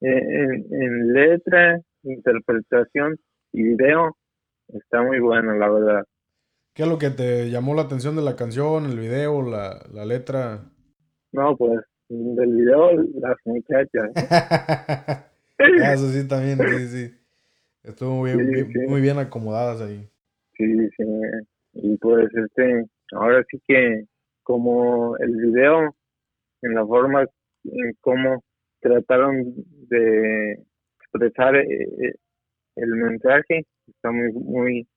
eh, 0.00 0.64
en, 0.70 1.12
letra, 1.12 1.80
interpretación 2.02 3.16
y 3.52 3.62
video 3.62 4.16
está 4.68 5.02
muy 5.02 5.20
buena, 5.20 5.54
la 5.54 5.70
verdad. 5.70 6.04
¿Qué 6.74 6.82
es 6.82 6.88
lo 6.88 6.98
que 6.98 7.10
te 7.10 7.50
llamó 7.50 7.74
la 7.74 7.82
atención 7.82 8.16
de 8.16 8.22
la 8.22 8.36
canción, 8.36 8.84
el 8.86 8.98
video, 8.98 9.42
la, 9.42 9.80
la 9.92 10.04
letra? 10.04 10.64
No, 11.32 11.56
pues 11.56 11.80
del 12.08 12.54
video 12.54 12.92
las 13.20 13.36
muchachas. 13.44 14.10
Eso 15.58 16.10
sí, 16.10 16.28
también, 16.28 16.58
sí, 16.58 16.88
sí. 16.88 17.14
Estuvo 17.82 18.16
muy 18.16 18.36
bien, 18.36 18.72
muy 18.88 19.00
bien 19.00 19.18
acomodadas 19.18 19.80
ahí. 19.80 20.08
Sí, 20.56 20.88
sí. 20.96 21.04
Y 21.74 21.96
pues 21.98 22.26
este, 22.34 22.84
ahora 23.12 23.44
sí 23.50 23.60
que 23.66 24.04
como 24.42 25.16
el 25.18 25.36
video, 25.36 25.94
en 26.62 26.74
la 26.74 26.86
forma 26.86 27.26
en 27.64 27.92
cómo 28.00 28.42
trataron 28.80 29.54
de 29.88 30.64
expresar 31.00 31.56
eh, 31.56 31.66
eh, 31.70 32.14
el 32.76 32.90
mensaje, 32.90 33.66
está 33.86 34.10
muy, 34.10 34.32
muy, 34.32 34.88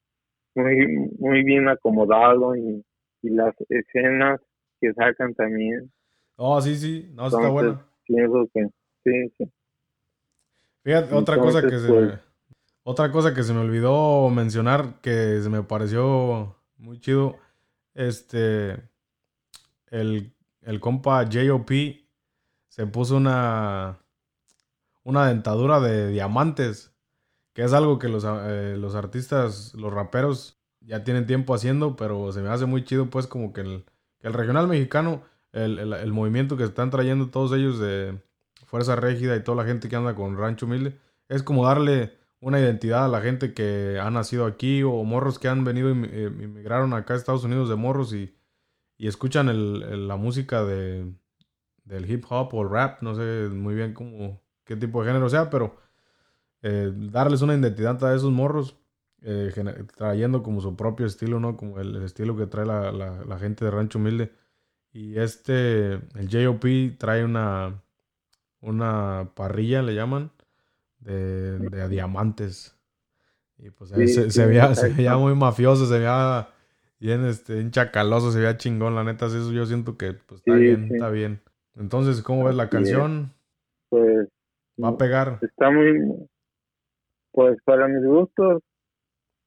muy, 0.56 1.10
muy 1.18 1.44
bien 1.44 1.70
acomodado 1.70 2.56
y, 2.56 2.84
y 3.22 3.30
las 3.30 3.56
escenas 3.70 4.42
que 4.82 4.94
sacan 4.94 5.34
también. 5.36 5.92
Oh, 6.36 6.62
sí, 6.62 6.76
sí, 6.76 7.12
no, 7.14 7.28
está 7.28 7.50
bueno. 7.50 7.84
Pienso 8.06 8.50
que 8.54 8.68
sí, 9.04 9.34
sí. 9.38 9.52
Fíjate, 10.84 11.14
otra 11.14 11.38
cosa 11.38 11.62
que 11.62 11.78
se 11.78 11.88
pues 11.88 12.20
otra 12.84 13.12
cosa 13.12 13.36
que 13.36 13.44
se 13.44 13.54
me 13.54 13.60
olvidó 13.60 14.30
mencionar 14.30 15.00
que 15.02 15.42
se 15.42 15.50
me 15.50 15.62
pareció 15.62 16.56
muy 16.78 17.00
chido, 17.00 17.38
este, 17.94 18.82
el, 19.92 20.34
el 20.62 20.80
compa 20.80 21.28
JOP 21.32 21.70
se 22.68 22.88
puso 22.88 23.18
una, 23.18 24.00
una 25.04 25.28
dentadura 25.28 25.80
de 25.80 26.10
diamantes, 26.10 26.94
que 27.54 27.64
es 27.64 27.74
algo 27.74 28.00
que 28.00 28.10
los, 28.10 28.26
eh, 28.26 28.76
los 28.78 28.96
artistas, 28.96 29.74
los 29.76 29.94
raperos 29.94 30.60
ya 30.82 31.04
tienen 31.04 31.28
tiempo 31.28 31.54
haciendo, 31.54 31.96
pero 31.96 32.32
se 32.32 32.42
me 32.42 32.50
hace 32.50 32.66
muy 32.66 32.84
chido 32.84 33.10
pues 33.10 33.28
como 33.28 33.54
que 33.54 33.62
el, 33.62 33.86
el 34.22 34.34
regional 34.34 34.68
mexicano, 34.68 35.24
el, 35.52 35.80
el, 35.80 36.14
movimiento 36.14 36.58
que 36.58 36.64
están 36.64 36.90
trayendo 36.90 37.30
todos 37.30 37.52
ellos 37.54 37.80
de 37.80 38.22
Fuerza 38.66 38.96
Régida 38.96 39.36
y 39.36 39.44
toda 39.44 39.64
la 39.64 39.68
gente 39.68 39.90
que 39.90 39.96
anda 39.96 40.16
con 40.16 40.38
Rancho 40.38 40.66
Humilde, 40.66 40.98
es 41.28 41.44
como 41.44 41.66
darle 41.66 42.18
una 42.42 42.60
identidad 42.60 43.06
a 43.06 43.10
la 43.10 43.22
gente 43.22 43.54
que 43.54 44.00
ha 44.02 44.10
nacido 44.12 44.46
aquí 44.46 44.84
o 44.84 45.04
morros 45.04 45.40
que 45.40 45.48
han 45.48 45.64
venido 45.64 45.90
y 45.90 45.94
eh, 46.06 46.32
inmigraron 46.42 46.94
acá 46.94 47.14
a 47.14 47.18
Estados 47.18 47.44
Unidos 47.44 47.70
de 47.70 47.76
morros 47.76 48.14
y, 48.14 48.36
escuchan 48.98 49.48
la 50.08 50.18
música 50.18 50.66
de, 50.66 51.14
del 51.86 52.12
hip 52.12 52.26
hop 52.30 52.54
o 52.54 52.64
el 52.64 52.70
rap, 52.70 53.02
no 53.02 53.16
sé 53.16 53.48
muy 53.50 53.74
bien 53.74 53.94
cómo, 53.94 54.42
qué 54.70 54.76
tipo 54.76 55.02
de 55.02 55.08
género 55.08 55.28
sea, 55.30 55.50
pero 55.50 55.76
eh, 56.62 56.94
darles 56.96 57.42
una 57.42 57.56
identidad 57.56 58.04
a 58.06 58.16
esos 58.16 58.32
morros, 58.32 58.78
eh, 59.24 59.52
trayendo 59.98 60.44
como 60.44 60.62
su 60.62 60.76
propio 60.76 61.08
estilo, 61.08 61.40
¿no? 61.40 61.58
Como 61.58 61.80
el, 61.80 61.96
estilo 62.04 62.38
que 62.38 62.46
trae 62.46 62.68
la, 62.68 62.92
la, 62.92 63.40
gente 63.40 63.66
de 63.66 63.72
Rancho 63.72 63.98
Humilde. 63.98 64.32
Y 64.94 65.18
este, 65.18 65.94
el 65.94 66.30
JOP 66.30 67.00
trae 67.00 67.26
una, 67.26 67.82
una 68.62 69.32
parrilla, 69.34 69.82
le 69.82 69.96
llaman, 69.96 70.30
de, 71.00 71.58
de 71.58 71.90
diamantes. 71.90 72.78
Y 73.58 73.72
pues 73.72 73.90
se, 73.90 73.98
veía, 74.46 74.76
se, 74.76 74.90
veía, 74.90 75.18
muy 75.18 75.34
mafioso, 75.34 75.88
se 75.88 75.98
veía 75.98 76.48
bien, 77.00 77.26
este, 77.26 77.72
chacaloso, 77.72 78.32
se 78.32 78.38
veía 78.38 78.58
chingón, 78.58 78.94
la 78.94 79.04
neta, 79.04 79.26
eso 79.26 79.52
yo 79.52 79.66
siento 79.66 79.98
que 79.98 80.14
pues 80.14 80.42
está 80.42 80.54
bien, 80.54 80.90
está 80.94 81.10
bien. 81.10 81.42
Entonces, 81.76 82.22
¿cómo 82.22 82.44
ves 82.44 82.56
la 82.56 82.70
canción? 82.70 83.34
Pues 83.90 84.30
va 84.82 84.90
a 84.90 84.98
pegar. 84.98 85.40
Está 85.42 85.70
muy, 85.72 86.28
pues 87.32 87.58
para 87.64 87.88
mis 87.88 88.06
gustos, 88.06 88.64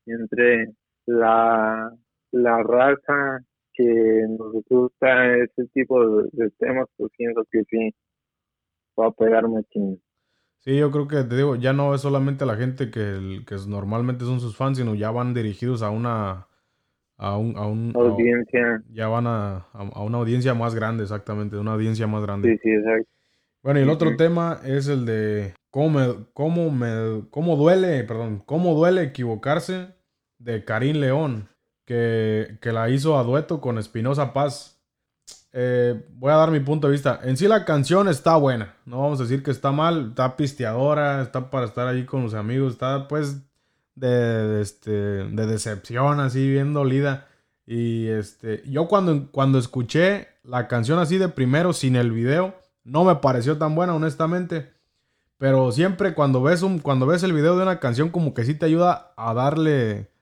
entre 0.06 0.72
la, 1.06 1.92
la 2.32 2.62
raza 2.62 3.44
que 3.72 4.26
nos 4.28 4.64
gusta 4.68 5.36
ese 5.36 5.66
tipo 5.72 6.22
de, 6.22 6.50
temas, 6.58 6.88
pues 6.96 7.10
siento 7.16 7.42
que 7.50 7.62
sí, 7.70 7.94
va 8.98 9.08
a 9.08 9.12
pegar 9.12 9.46
muchísimo. 9.48 9.98
Sí, 10.58 10.78
yo 10.78 10.90
creo 10.92 11.08
que 11.08 11.24
te 11.24 11.36
digo, 11.36 11.56
ya 11.56 11.72
no 11.72 11.94
es 11.94 12.02
solamente 12.02 12.46
la 12.46 12.56
gente 12.56 12.90
que, 12.90 13.40
que 13.46 13.56
normalmente 13.66 14.24
son 14.24 14.38
sus 14.38 14.56
fans, 14.56 14.78
sino 14.78 14.94
ya 14.94 15.10
van 15.10 15.34
dirigidos 15.34 15.82
a 15.82 15.90
una 15.90 16.46
a 17.16 17.36
un, 17.36 17.56
a 17.56 17.66
un 17.66 17.92
audiencia. 17.94 18.82
ya 18.90 19.06
van 19.08 19.26
a, 19.26 19.66
a, 19.72 20.02
una 20.02 20.18
audiencia 20.18 20.54
más 20.54 20.74
grande, 20.74 21.04
exactamente, 21.04 21.56
una 21.56 21.72
audiencia 21.72 22.06
más 22.06 22.22
grande. 22.22 22.52
Sí, 22.52 22.58
sí, 22.62 22.70
exacto. 22.70 23.10
Bueno, 23.62 23.80
y 23.80 23.82
el 23.84 23.90
otro 23.90 24.16
tema 24.16 24.60
es 24.64 24.88
el 24.88 25.06
de 25.06 25.54
cómo 25.70 26.00
me, 26.00 26.14
cómo 26.34 26.70
me, 26.70 27.28
cómo 27.30 27.56
duele, 27.56 28.02
perdón, 28.04 28.42
cómo 28.44 28.74
duele 28.74 29.02
equivocarse 29.02 29.94
de 30.38 30.64
Karim 30.64 30.96
León, 30.96 31.48
que, 31.84 32.58
que 32.60 32.72
la 32.72 32.90
hizo 32.90 33.18
a 33.18 33.22
dueto 33.22 33.60
con 33.60 33.78
Espinosa 33.78 34.32
Paz. 34.32 34.80
Eh, 35.52 36.06
voy 36.14 36.32
a 36.32 36.36
dar 36.36 36.50
mi 36.50 36.60
punto 36.60 36.88
de 36.88 36.92
vista. 36.92 37.20
En 37.22 37.36
sí 37.36 37.46
la 37.46 37.64
canción 37.64 38.08
está 38.08 38.36
buena. 38.36 38.74
No 38.84 39.02
vamos 39.02 39.20
a 39.20 39.24
decir 39.24 39.42
que 39.42 39.50
está 39.50 39.70
mal. 39.70 40.08
Está 40.08 40.36
pisteadora. 40.36 41.22
Está 41.22 41.50
para 41.50 41.66
estar 41.66 41.86
ahí 41.86 42.04
con 42.04 42.22
los 42.22 42.34
amigos. 42.34 42.72
Está 42.72 43.06
pues 43.06 43.42
de, 43.94 44.60
este, 44.60 44.90
de 44.90 45.46
decepción, 45.46 46.20
así 46.20 46.48
bien 46.48 46.72
dolida. 46.72 47.28
Y 47.66 48.08
este, 48.08 48.62
yo 48.66 48.88
cuando, 48.88 49.30
cuando 49.30 49.58
escuché 49.58 50.28
la 50.42 50.68
canción 50.68 50.98
así 50.98 51.18
de 51.18 51.28
primero, 51.28 51.72
sin 51.72 51.96
el 51.96 52.10
video, 52.10 52.54
no 52.84 53.04
me 53.04 53.16
pareció 53.16 53.58
tan 53.58 53.74
buena, 53.74 53.94
honestamente. 53.94 54.72
Pero 55.38 55.72
siempre 55.72 56.14
cuando 56.14 56.42
ves, 56.42 56.62
un, 56.62 56.78
cuando 56.78 57.06
ves 57.06 57.22
el 57.22 57.32
video 57.32 57.56
de 57.56 57.62
una 57.62 57.80
canción, 57.80 58.10
como 58.10 58.34
que 58.34 58.44
sí 58.44 58.54
te 58.54 58.66
ayuda 58.66 59.12
a 59.16 59.34
darle 59.34 60.12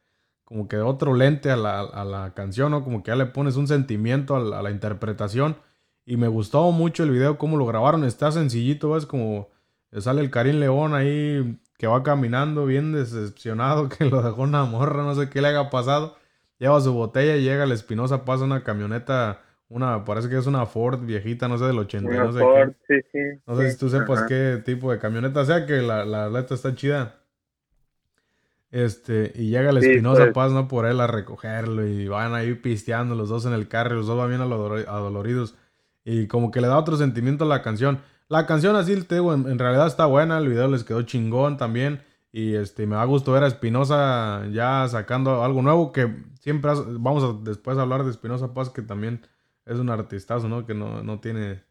como 0.51 0.67
que 0.67 0.79
otro 0.79 1.15
lente 1.15 1.51
a 1.51 1.57
la, 1.57 2.33
canción, 2.35 2.73
¿no? 2.73 2.83
Como 2.83 3.05
que 3.05 3.13
ya 3.13 3.17
le 3.17 3.27
pones 3.27 3.55
un 3.57 3.69
sentimiento 3.69 4.35
a 4.35 4.63
la, 4.63 4.71
interpretación. 4.71 5.57
Y 6.05 6.17
me 6.17 6.27
gustó 6.27 6.73
mucho 6.73 7.05
el 7.05 7.11
video, 7.11 7.39
cómo 7.39 7.57
lo 7.57 7.67
grabaron. 7.67 8.05
Está 8.05 8.33
sencillito, 8.33 8.91
¿ves? 8.91 9.07
Como 9.07 9.49
sale 9.97 10.23
el 10.23 10.31
Karim 10.31 10.59
León 10.59 10.95
ahí 10.95 11.61
que 11.79 11.87
va 11.87 12.03
caminando 12.03 12.67
bien 12.67 12.93
decepcionado, 12.93 13.89
que 13.91 14.07
lo 14.07 14.23
dejó 14.23 14.43
una 14.43 14.65
morra, 14.65 15.03
no 15.05 15.15
sé 15.15 15.31
qué 15.31 15.41
le 15.41 15.49
haya 15.49 15.71
pasado. 15.71 16.17
Lleva 16.59 16.81
su 16.81 16.93
botella 16.93 17.37
y 17.37 17.43
llega 17.43 17.65
el 17.65 17.73
Espinosa, 17.73 18.25
pasa 18.25 18.45
una 18.45 18.65
camioneta, 18.65 19.43
una, 19.71 20.05
parece 20.05 20.29
que 20.29 20.37
es 20.37 20.47
una 20.47 20.67
Ford 20.67 21.01
viejita, 21.01 21.49
no 21.49 21.57
sé, 21.57 21.65
del 21.65 21.79
80, 21.79 22.13
no 22.13 22.33
sé 22.33 22.41
Ford, 22.41 22.73
Sí, 22.87 22.95
sí, 23.13 23.19
no 23.47 23.57
sé 23.57 23.71
si 23.71 23.79
tú 23.79 23.89
sepas 23.89 24.25
qué 24.25 24.61
tipo 24.65 24.93
de 24.93 24.99
camioneta 24.99 25.45
sea, 25.45 25.65
que 25.65 25.81
la, 25.81 26.05
la 26.05 26.29
letra 26.29 26.57
está 26.57 26.75
chida. 26.75 27.21
Este, 28.73 29.33
y 29.35 29.51
llega 29.51 29.71
el 29.71 29.79
Espinosa 29.79 30.25
pues. 30.25 30.35
Paz, 30.35 30.53
¿no? 30.53 30.69
Por 30.69 30.87
él 30.87 31.01
a 31.01 31.07
recogerlo 31.07 31.87
y 31.87 32.09
van 32.09 32.35
ahí 32.35 32.55
pisteando 32.55 33.15
los 33.15 33.29
dos 33.29 33.47
en 33.47 33.53
el 33.53 33.69
carro, 33.69 33.95
los 33.95 34.07
dos 34.07 34.19
van 34.19 34.29
bien 34.29 34.41
adoloridos. 34.41 35.55
Y 36.05 36.27
como 36.27 36.51
que 36.51 36.61
le 36.61 36.69
da 36.69 36.79
otro 36.79 36.97
sentimiento 36.97 37.45
a 37.45 37.49
la 37.49 37.63
canción. 37.63 38.01
La 38.29 38.47
canción 38.47 38.77
así, 38.77 39.01
te 39.03 39.17
digo, 39.17 39.33
en, 39.35 39.59
realidad 39.59 39.87
está 39.87 40.07
buena, 40.07 40.39
el 40.39 40.49
video 40.49 40.69
les 40.69 40.85
quedó 40.85 41.03
chingón 41.03 41.57
también. 41.57 42.03
Y 42.33 42.55
este, 42.55 42.87
me 42.87 42.95
da 42.97 43.05
gusto 43.05 43.33
ver 43.33 43.43
a 43.43 43.49
Espinosa 43.49 44.47
ya 44.53 44.87
sacando 44.89 45.43
algo 45.45 45.63
nuevo 45.63 45.93
que 45.93 46.13
siempre 46.41 46.73
vamos 46.99 47.25
a 47.25 47.45
después 47.45 47.77
hablar 47.79 48.05
de 48.05 48.11
Espinosa 48.11 48.55
Paz, 48.55 48.71
que 48.71 48.83
también 48.83 49.23
es 49.67 49.79
un 49.79 49.91
artistazo, 49.91 50.49
¿no? 50.49 50.67
Que 50.67 50.75
no, 50.75 51.03
no 51.03 51.21
tiene, 51.21 51.63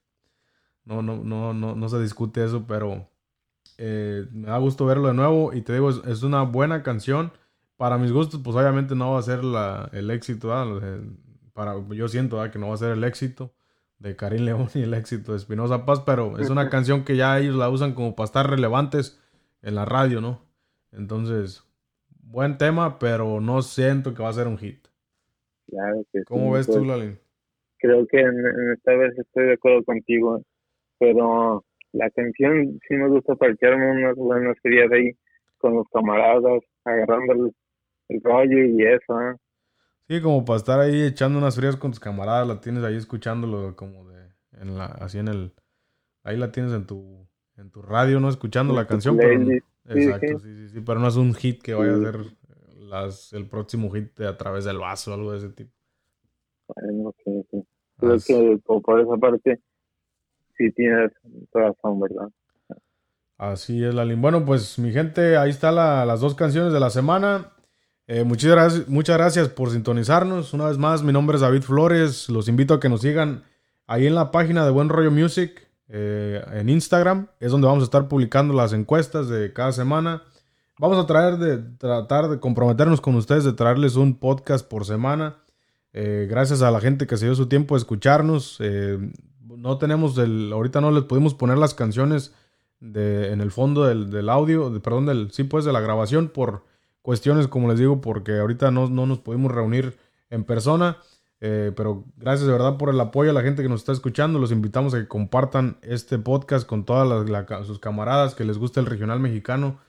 no, 0.85 1.01
no, 1.01 1.17
no, 1.17 1.53
no, 1.53 1.75
no 1.75 1.89
se 1.89 2.01
discute 2.01 2.43
eso, 2.43 2.65
pero 2.67 3.07
eh, 3.77 4.27
me 4.31 4.47
da 4.47 4.57
gusto 4.57 4.85
verlo 4.85 5.07
de 5.07 5.13
nuevo 5.13 5.53
y 5.53 5.61
te 5.61 5.73
digo, 5.73 5.89
es, 5.89 6.23
una 6.23 6.43
buena 6.43 6.83
canción. 6.83 7.31
Para 7.77 7.97
mis 7.97 8.11
gustos, 8.11 8.41
pues 8.43 8.57
obviamente 8.57 8.93
no 8.93 9.13
va 9.13 9.19
a 9.19 9.23
ser 9.23 9.41
la, 9.43 9.89
el 9.93 10.11
éxito, 10.11 10.49
para, 11.53 11.75
yo 11.91 12.09
siento 12.09 12.41
que 12.51 12.59
no 12.59 12.67
va 12.67 12.73
a 12.73 12.77
ser 12.77 12.91
el 12.91 13.03
éxito 13.05 13.53
de 13.99 14.15
Karim 14.15 14.43
León 14.43 14.69
y 14.75 14.81
el 14.81 14.93
éxito 14.93 15.31
de 15.31 15.37
Espinosa 15.37 15.85
Paz, 15.85 16.01
pero 16.05 16.37
es 16.39 16.49
una 16.49 16.69
canción 16.71 17.05
que 17.05 17.15
ya 17.15 17.39
ellos 17.39 17.55
la 17.55 17.69
usan 17.69 17.93
como 17.93 18.15
para 18.15 18.25
estar 18.25 18.49
relevantes 18.49 19.19
en 19.61 19.75
la 19.75 19.85
radio, 19.85 20.19
¿no? 20.19 20.41
Entonces, 20.91 21.63
buen 22.09 22.57
tema, 22.57 22.99
pero 22.99 23.39
no 23.39 23.61
siento 23.61 24.13
que 24.13 24.23
va 24.23 24.29
a 24.29 24.33
ser 24.33 24.47
un 24.47 24.57
hit. 24.57 24.87
Claro 25.67 26.03
que 26.11 26.23
¿Cómo 26.23 26.51
ves 26.51 26.65
tú, 26.65 26.73
pues, 26.73 26.87
Lalin? 26.87 27.19
Creo 27.79 28.05
que 28.07 28.19
en, 28.19 28.71
esta 28.73 28.93
vez 28.95 29.17
estoy 29.17 29.47
de 29.47 29.53
acuerdo 29.53 29.83
contigo, 29.83 30.41
pero 30.99 31.63
la 31.93 32.09
canción 32.11 32.79
sí 32.87 32.95
me 32.95 33.07
gusta 33.07 33.35
parquearme 33.35 33.91
unas 33.91 34.15
buenas 34.15 34.57
frías 34.61 34.91
ahí 34.91 35.11
con 35.57 35.75
los 35.75 35.87
camaradas, 35.93 36.61
agarrando 36.85 37.51
el, 38.09 38.21
rollo 38.23 38.57
y 38.57 38.83
eso. 38.83 39.21
¿eh? 39.21 39.35
Sí, 40.07 40.21
como 40.21 40.43
para 40.43 40.57
estar 40.57 40.79
ahí 40.79 41.03
echando 41.03 41.37
unas 41.37 41.55
frías 41.55 41.75
con 41.75 41.91
tus 41.91 41.99
camaradas, 41.99 42.47
la 42.47 42.59
tienes 42.59 42.83
ahí 42.83 42.95
escuchándolo 42.95 43.75
como 43.75 44.09
de, 44.09 44.29
en 44.59 44.77
la, 44.77 44.85
así 44.85 45.19
en 45.19 45.27
el, 45.27 45.53
ahí 46.23 46.37
la 46.37 46.51
tienes 46.51 46.73
en 46.73 46.85
tu, 46.85 47.27
en 47.57 47.69
tu 47.69 47.81
radio, 47.81 48.19
¿no? 48.19 48.29
Escuchando 48.29 48.73
la 48.73 48.87
canción, 48.87 49.17
pero, 49.17 49.39
exacto, 49.85 50.39
sí. 50.39 50.55
sí, 50.55 50.69
sí, 50.69 50.81
pero 50.85 50.99
no 50.99 51.07
es 51.07 51.15
un 51.15 51.33
hit 51.33 51.61
que 51.61 51.73
vaya 51.73 51.93
a 51.93 51.99
ser 51.99 52.15
las, 52.77 53.33
el 53.33 53.47
próximo 53.47 53.91
hit 53.91 54.17
de 54.17 54.27
a 54.27 54.37
través 54.37 54.65
del 54.65 54.79
vaso, 54.79 55.13
algo 55.13 55.31
de 55.31 55.37
ese 55.37 55.49
tipo. 55.49 55.71
Creo 57.97 58.17
que 58.25 58.59
por 58.65 58.99
esa 58.99 59.17
parte 59.17 59.59
sí 60.57 60.71
tienes 60.71 61.11
razón, 61.53 61.99
¿verdad? 61.99 62.29
Así 63.37 63.83
es, 63.83 63.95
Lalín. 63.95 64.21
Bueno, 64.21 64.43
pues 64.45 64.77
mi 64.79 64.91
gente, 64.91 65.37
ahí 65.37 65.49
están 65.49 65.75
las 65.75 66.19
dos 66.19 66.35
canciones 66.35 66.73
de 66.73 66.79
la 66.79 66.89
semana. 66.89 67.53
Eh, 68.05 68.23
muchas, 68.23 68.51
gracias, 68.51 68.87
muchas 68.89 69.17
gracias 69.17 69.49
por 69.49 69.69
sintonizarnos. 69.69 70.53
Una 70.53 70.65
vez 70.65 70.77
más, 70.77 71.03
mi 71.03 71.13
nombre 71.13 71.35
es 71.35 71.41
David 71.41 71.61
Flores. 71.61 72.27
Los 72.27 72.49
invito 72.49 72.73
a 72.73 72.79
que 72.79 72.89
nos 72.89 73.01
sigan 73.01 73.43
ahí 73.87 74.07
en 74.07 74.15
la 74.15 74.31
página 74.31 74.65
de 74.65 74.71
Buen 74.71 74.89
Rollo 74.89 75.11
Music, 75.11 75.69
eh, 75.87 76.43
en 76.51 76.69
Instagram. 76.69 77.27
Es 77.39 77.51
donde 77.51 77.67
vamos 77.67 77.83
a 77.83 77.85
estar 77.85 78.07
publicando 78.07 78.53
las 78.53 78.73
encuestas 78.73 79.29
de 79.29 79.53
cada 79.53 79.71
semana. 79.71 80.23
Vamos 80.77 80.97
a 80.97 81.05
traer 81.05 81.37
de, 81.37 81.59
tratar 81.77 82.29
de 82.29 82.39
comprometernos 82.39 82.99
con 82.99 83.15
ustedes 83.15 83.43
de 83.43 83.53
traerles 83.53 83.95
un 83.95 84.19
podcast 84.19 84.67
por 84.67 84.85
semana. 84.85 85.37
Eh, 85.93 86.27
gracias 86.29 86.61
a 86.61 86.71
la 86.71 86.79
gente 86.79 87.07
que 87.07 87.17
se 87.17 87.25
dio 87.25 87.35
su 87.35 87.47
tiempo 87.47 87.75
de 87.75 87.79
escucharnos. 87.79 88.57
Eh, 88.59 88.97
no 89.41 89.77
tenemos 89.77 90.17
el, 90.17 90.51
ahorita 90.53 90.81
no 90.81 90.91
les 90.91 91.03
pudimos 91.03 91.33
poner 91.33 91.57
las 91.57 91.73
canciones 91.73 92.33
de, 92.79 93.31
en 93.31 93.41
el 93.41 93.51
fondo 93.51 93.85
del, 93.85 94.29
audio, 94.29 94.81
perdón, 94.81 95.05
del, 95.05 95.31
sí 95.31 95.43
pues 95.43 95.65
de 95.65 95.73
la 95.73 95.81
grabación 95.81 96.29
por 96.29 96.63
cuestiones 97.01 97.47
como 97.47 97.67
les 97.67 97.79
digo, 97.79 98.01
porque 98.01 98.39
ahorita 98.39 98.71
no, 98.71 98.89
no 98.89 99.05
nos 99.05 99.19
pudimos 99.19 99.51
reunir 99.51 99.97
en 100.29 100.43
persona. 100.43 100.97
Eh, 101.41 101.71
pero 101.75 102.03
gracias 102.17 102.47
de 102.47 102.51
verdad 102.51 102.77
por 102.77 102.89
el 102.89 102.99
apoyo 102.99 103.31
a 103.31 103.33
la 103.33 103.41
gente 103.41 103.63
que 103.63 103.69
nos 103.69 103.81
está 103.81 103.91
escuchando. 103.91 104.39
Los 104.39 104.51
invitamos 104.51 104.93
a 104.93 104.99
que 104.99 105.07
compartan 105.07 105.77
este 105.81 106.19
podcast 106.19 106.67
con 106.67 106.85
todas 106.85 107.65
sus 107.65 107.79
camaradas 107.79 108.35
que 108.35 108.45
les 108.45 108.57
gusta 108.57 108.79
el 108.79 108.85
regional 108.85 109.19
mexicano. 109.19 109.79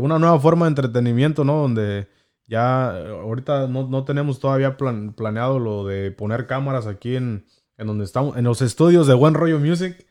una 0.00 0.18
nueva 0.18 0.38
forma 0.40 0.64
de 0.64 0.70
entretenimiento, 0.70 1.44
¿no? 1.44 1.60
Donde 1.60 2.08
ya 2.48 2.90
ahorita 2.90 3.68
no, 3.68 4.04
tenemos 4.04 4.40
todavía 4.40 4.76
planeado 4.78 5.58
lo 5.58 5.86
de 5.86 6.10
poner 6.10 6.46
cámaras 6.46 6.86
aquí 6.86 7.14
en, 7.14 7.44
donde 7.76 8.04
estamos, 8.04 8.36
en 8.38 8.44
los 8.44 8.62
estudios 8.62 9.06
de 9.06 9.14
Buen 9.14 9.34
Rollo 9.34 9.60
Music. 9.60 10.06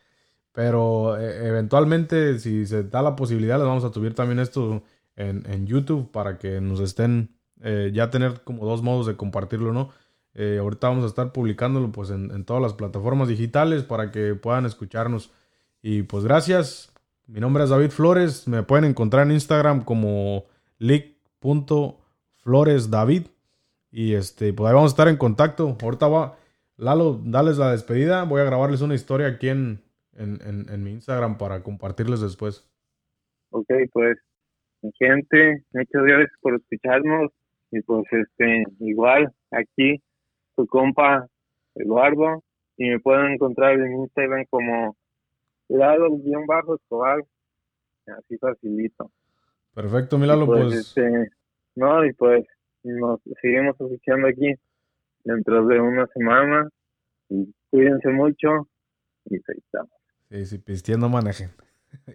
Pero 0.53 1.17
e, 1.17 1.47
eventualmente, 1.47 2.39
si 2.39 2.65
se 2.67 2.83
da 2.83 3.01
la 3.01 3.15
posibilidad, 3.15 3.57
les 3.57 3.67
vamos 3.67 3.83
a 3.83 3.91
subir 3.91 4.13
también 4.13 4.39
esto 4.39 4.83
en, 5.15 5.65
YouTube 5.65 6.11
para 6.11 6.37
que 6.37 6.61
nos 6.61 6.79
estén 6.79 7.35
eh, 7.61 7.91
ya 7.93 8.11
tener 8.11 8.41
como 8.43 8.65
dos 8.65 8.83
modos 8.83 9.07
de 9.07 9.15
compartirlo, 9.15 9.73
¿no? 9.73 9.89
Eh, 10.35 10.59
ahorita 10.59 10.89
vamos 10.89 11.05
a 11.05 11.07
estar 11.07 11.31
publicándolo 11.31 11.91
pues 11.91 12.11
en, 12.11 12.45
todas 12.45 12.61
las 12.61 12.73
plataformas 12.73 13.27
digitales 13.27 13.81
para 13.81 14.11
que 14.11 14.35
puedan 14.35 14.67
escucharnos. 14.67 15.31
Y 15.81 16.03
pues 16.03 16.23
gracias. 16.23 16.93
Mi 17.25 17.39
nombre 17.39 17.63
es 17.63 17.71
David 17.71 17.89
Flores. 17.89 18.47
Me 18.47 18.61
pueden 18.61 18.85
encontrar 18.85 19.25
en 19.25 19.33
Instagram 19.33 19.83
como 19.83 20.45
leak.com 20.77 22.06
Flores 22.47 22.89
David. 22.89 23.27
Y 23.91 24.13
este, 24.13 24.53
pues 24.53 24.69
ahí 24.69 24.73
vamos 24.73 24.91
a 24.91 24.93
estar 24.93 25.09
en 25.09 25.17
contacto. 25.17 25.75
Ahorita 25.81 26.07
va, 26.07 26.37
Lalo, 26.77 27.19
dales 27.25 27.57
la 27.57 27.71
despedida. 27.71 28.23
Voy 28.23 28.39
a 28.39 28.45
grabarles 28.45 28.79
una 28.79 28.95
historia 28.95 29.27
aquí 29.27 29.49
en, 29.49 29.81
en, 30.13 30.81
mi 30.81 30.91
Instagram 30.91 31.37
para 31.37 31.61
compartirles 31.61 32.21
después. 32.21 32.65
Ok, 33.49 33.67
pues, 33.91 34.17
gente, 34.97 35.65
muchas 35.73 36.03
gracias 36.03 36.31
por 36.39 36.55
escucharnos. 36.55 37.31
Y 37.71 37.81
pues, 37.81 38.05
este, 38.11 38.63
igual, 38.79 39.29
aquí, 39.51 40.01
su 40.55 40.65
compa 40.67 41.27
Eduardo. 41.75 42.45
Y 42.77 42.91
me 42.91 42.99
pueden 43.01 43.33
encontrar 43.33 43.73
en 43.73 44.03
Instagram 44.03 44.45
como 44.49 44.95
Lalo-Escobar. 45.67 47.25
Así 48.05 48.37
facilito. 48.37 49.11
Perfecto, 49.73 50.17
Milalo, 50.17 50.45
pues, 50.45 50.63
pues 50.63 50.75
este, 50.75 51.29
no, 51.77 52.03
y 52.03 52.11
pues 52.13 52.43
nos 52.83 53.19
seguimos 53.39 53.75
escuchando 53.79 54.27
aquí 54.27 54.55
dentro 55.23 55.65
de 55.67 55.79
una 55.79 56.07
semana. 56.07 56.67
Y 57.29 57.53
cuídense 57.69 58.09
mucho 58.09 58.67
y 59.25 59.35
ahí 59.35 59.57
estamos. 59.57 59.91
Sí, 60.29 60.45
sí, 60.45 60.57
pistiendo 60.57 61.07
manejen. 61.07 61.51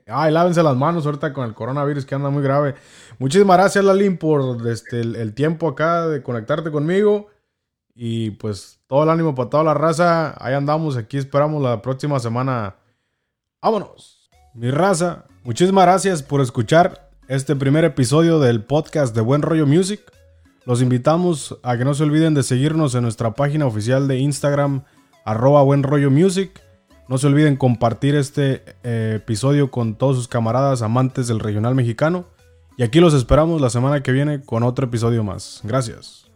Ay, 0.07 0.33
lávense 0.33 0.64
las 0.64 0.77
manos 0.77 1.07
ahorita 1.07 1.33
con 1.33 1.46
el 1.46 1.55
coronavirus 1.55 2.05
que 2.05 2.14
anda 2.16 2.29
muy 2.29 2.42
grave. 2.42 2.75
Muchísimas 3.20 3.57
gracias, 3.57 3.85
Lalín, 3.85 4.18
por 4.18 4.66
este, 4.68 5.01
el, 5.01 5.33
tiempo 5.33 5.68
acá 5.68 6.09
de 6.09 6.22
conectarte 6.25 6.72
conmigo. 6.72 7.29
Y 7.94 8.33
pues 8.33 8.83
todo 8.88 9.05
el 9.05 9.11
ánimo 9.11 9.37
para 9.37 9.48
toda 9.48 9.62
la 9.62 9.75
raza. 9.75 10.35
Ahí 10.44 10.55
andamos, 10.55 10.96
aquí 10.96 11.18
esperamos 11.18 11.62
la 11.62 11.83
próxima 11.83 12.18
semana. 12.18 12.75
Vámonos. 13.61 14.29
Mi 14.55 14.72
raza, 14.72 15.27
muchísimas 15.44 15.85
gracias 15.85 16.22
por 16.22 16.40
escuchar 16.40 17.12
este 17.32 17.56
primer 17.56 17.82
episodio 17.86 18.40
del 18.40 18.62
podcast 18.62 19.14
de 19.14 19.22
Buen 19.22 19.40
Rollo 19.40 19.66
Music. 19.66 20.02
Los 20.66 20.82
invitamos 20.82 21.58
a 21.62 21.78
que 21.78 21.84
no 21.86 21.94
se 21.94 22.02
olviden 22.02 22.34
de 22.34 22.42
seguirnos 22.42 22.94
en 22.94 23.04
nuestra 23.04 23.34
página 23.34 23.64
oficial 23.64 24.06
de 24.06 24.18
Instagram, 24.18 24.84
arroba 25.24 25.62
Buen 25.62 25.82
Rollo 25.82 26.10
Music. 26.10 26.60
No 27.08 27.16
se 27.16 27.28
olviden 27.28 27.56
compartir 27.56 28.16
este 28.16 28.62
eh, 28.82 29.14
episodio 29.16 29.70
con 29.70 29.94
todos 29.94 30.16
sus 30.16 30.28
camaradas 30.28 30.82
amantes 30.82 31.26
del 31.26 31.40
regional 31.40 31.74
mexicano. 31.74 32.26
Y 32.76 32.82
aquí 32.82 33.00
los 33.00 33.14
esperamos 33.14 33.62
la 33.62 33.70
semana 33.70 34.02
que 34.02 34.12
viene 34.12 34.42
con 34.42 34.62
otro 34.62 34.84
episodio 34.84 35.24
más. 35.24 35.62
Gracias. 35.64 36.31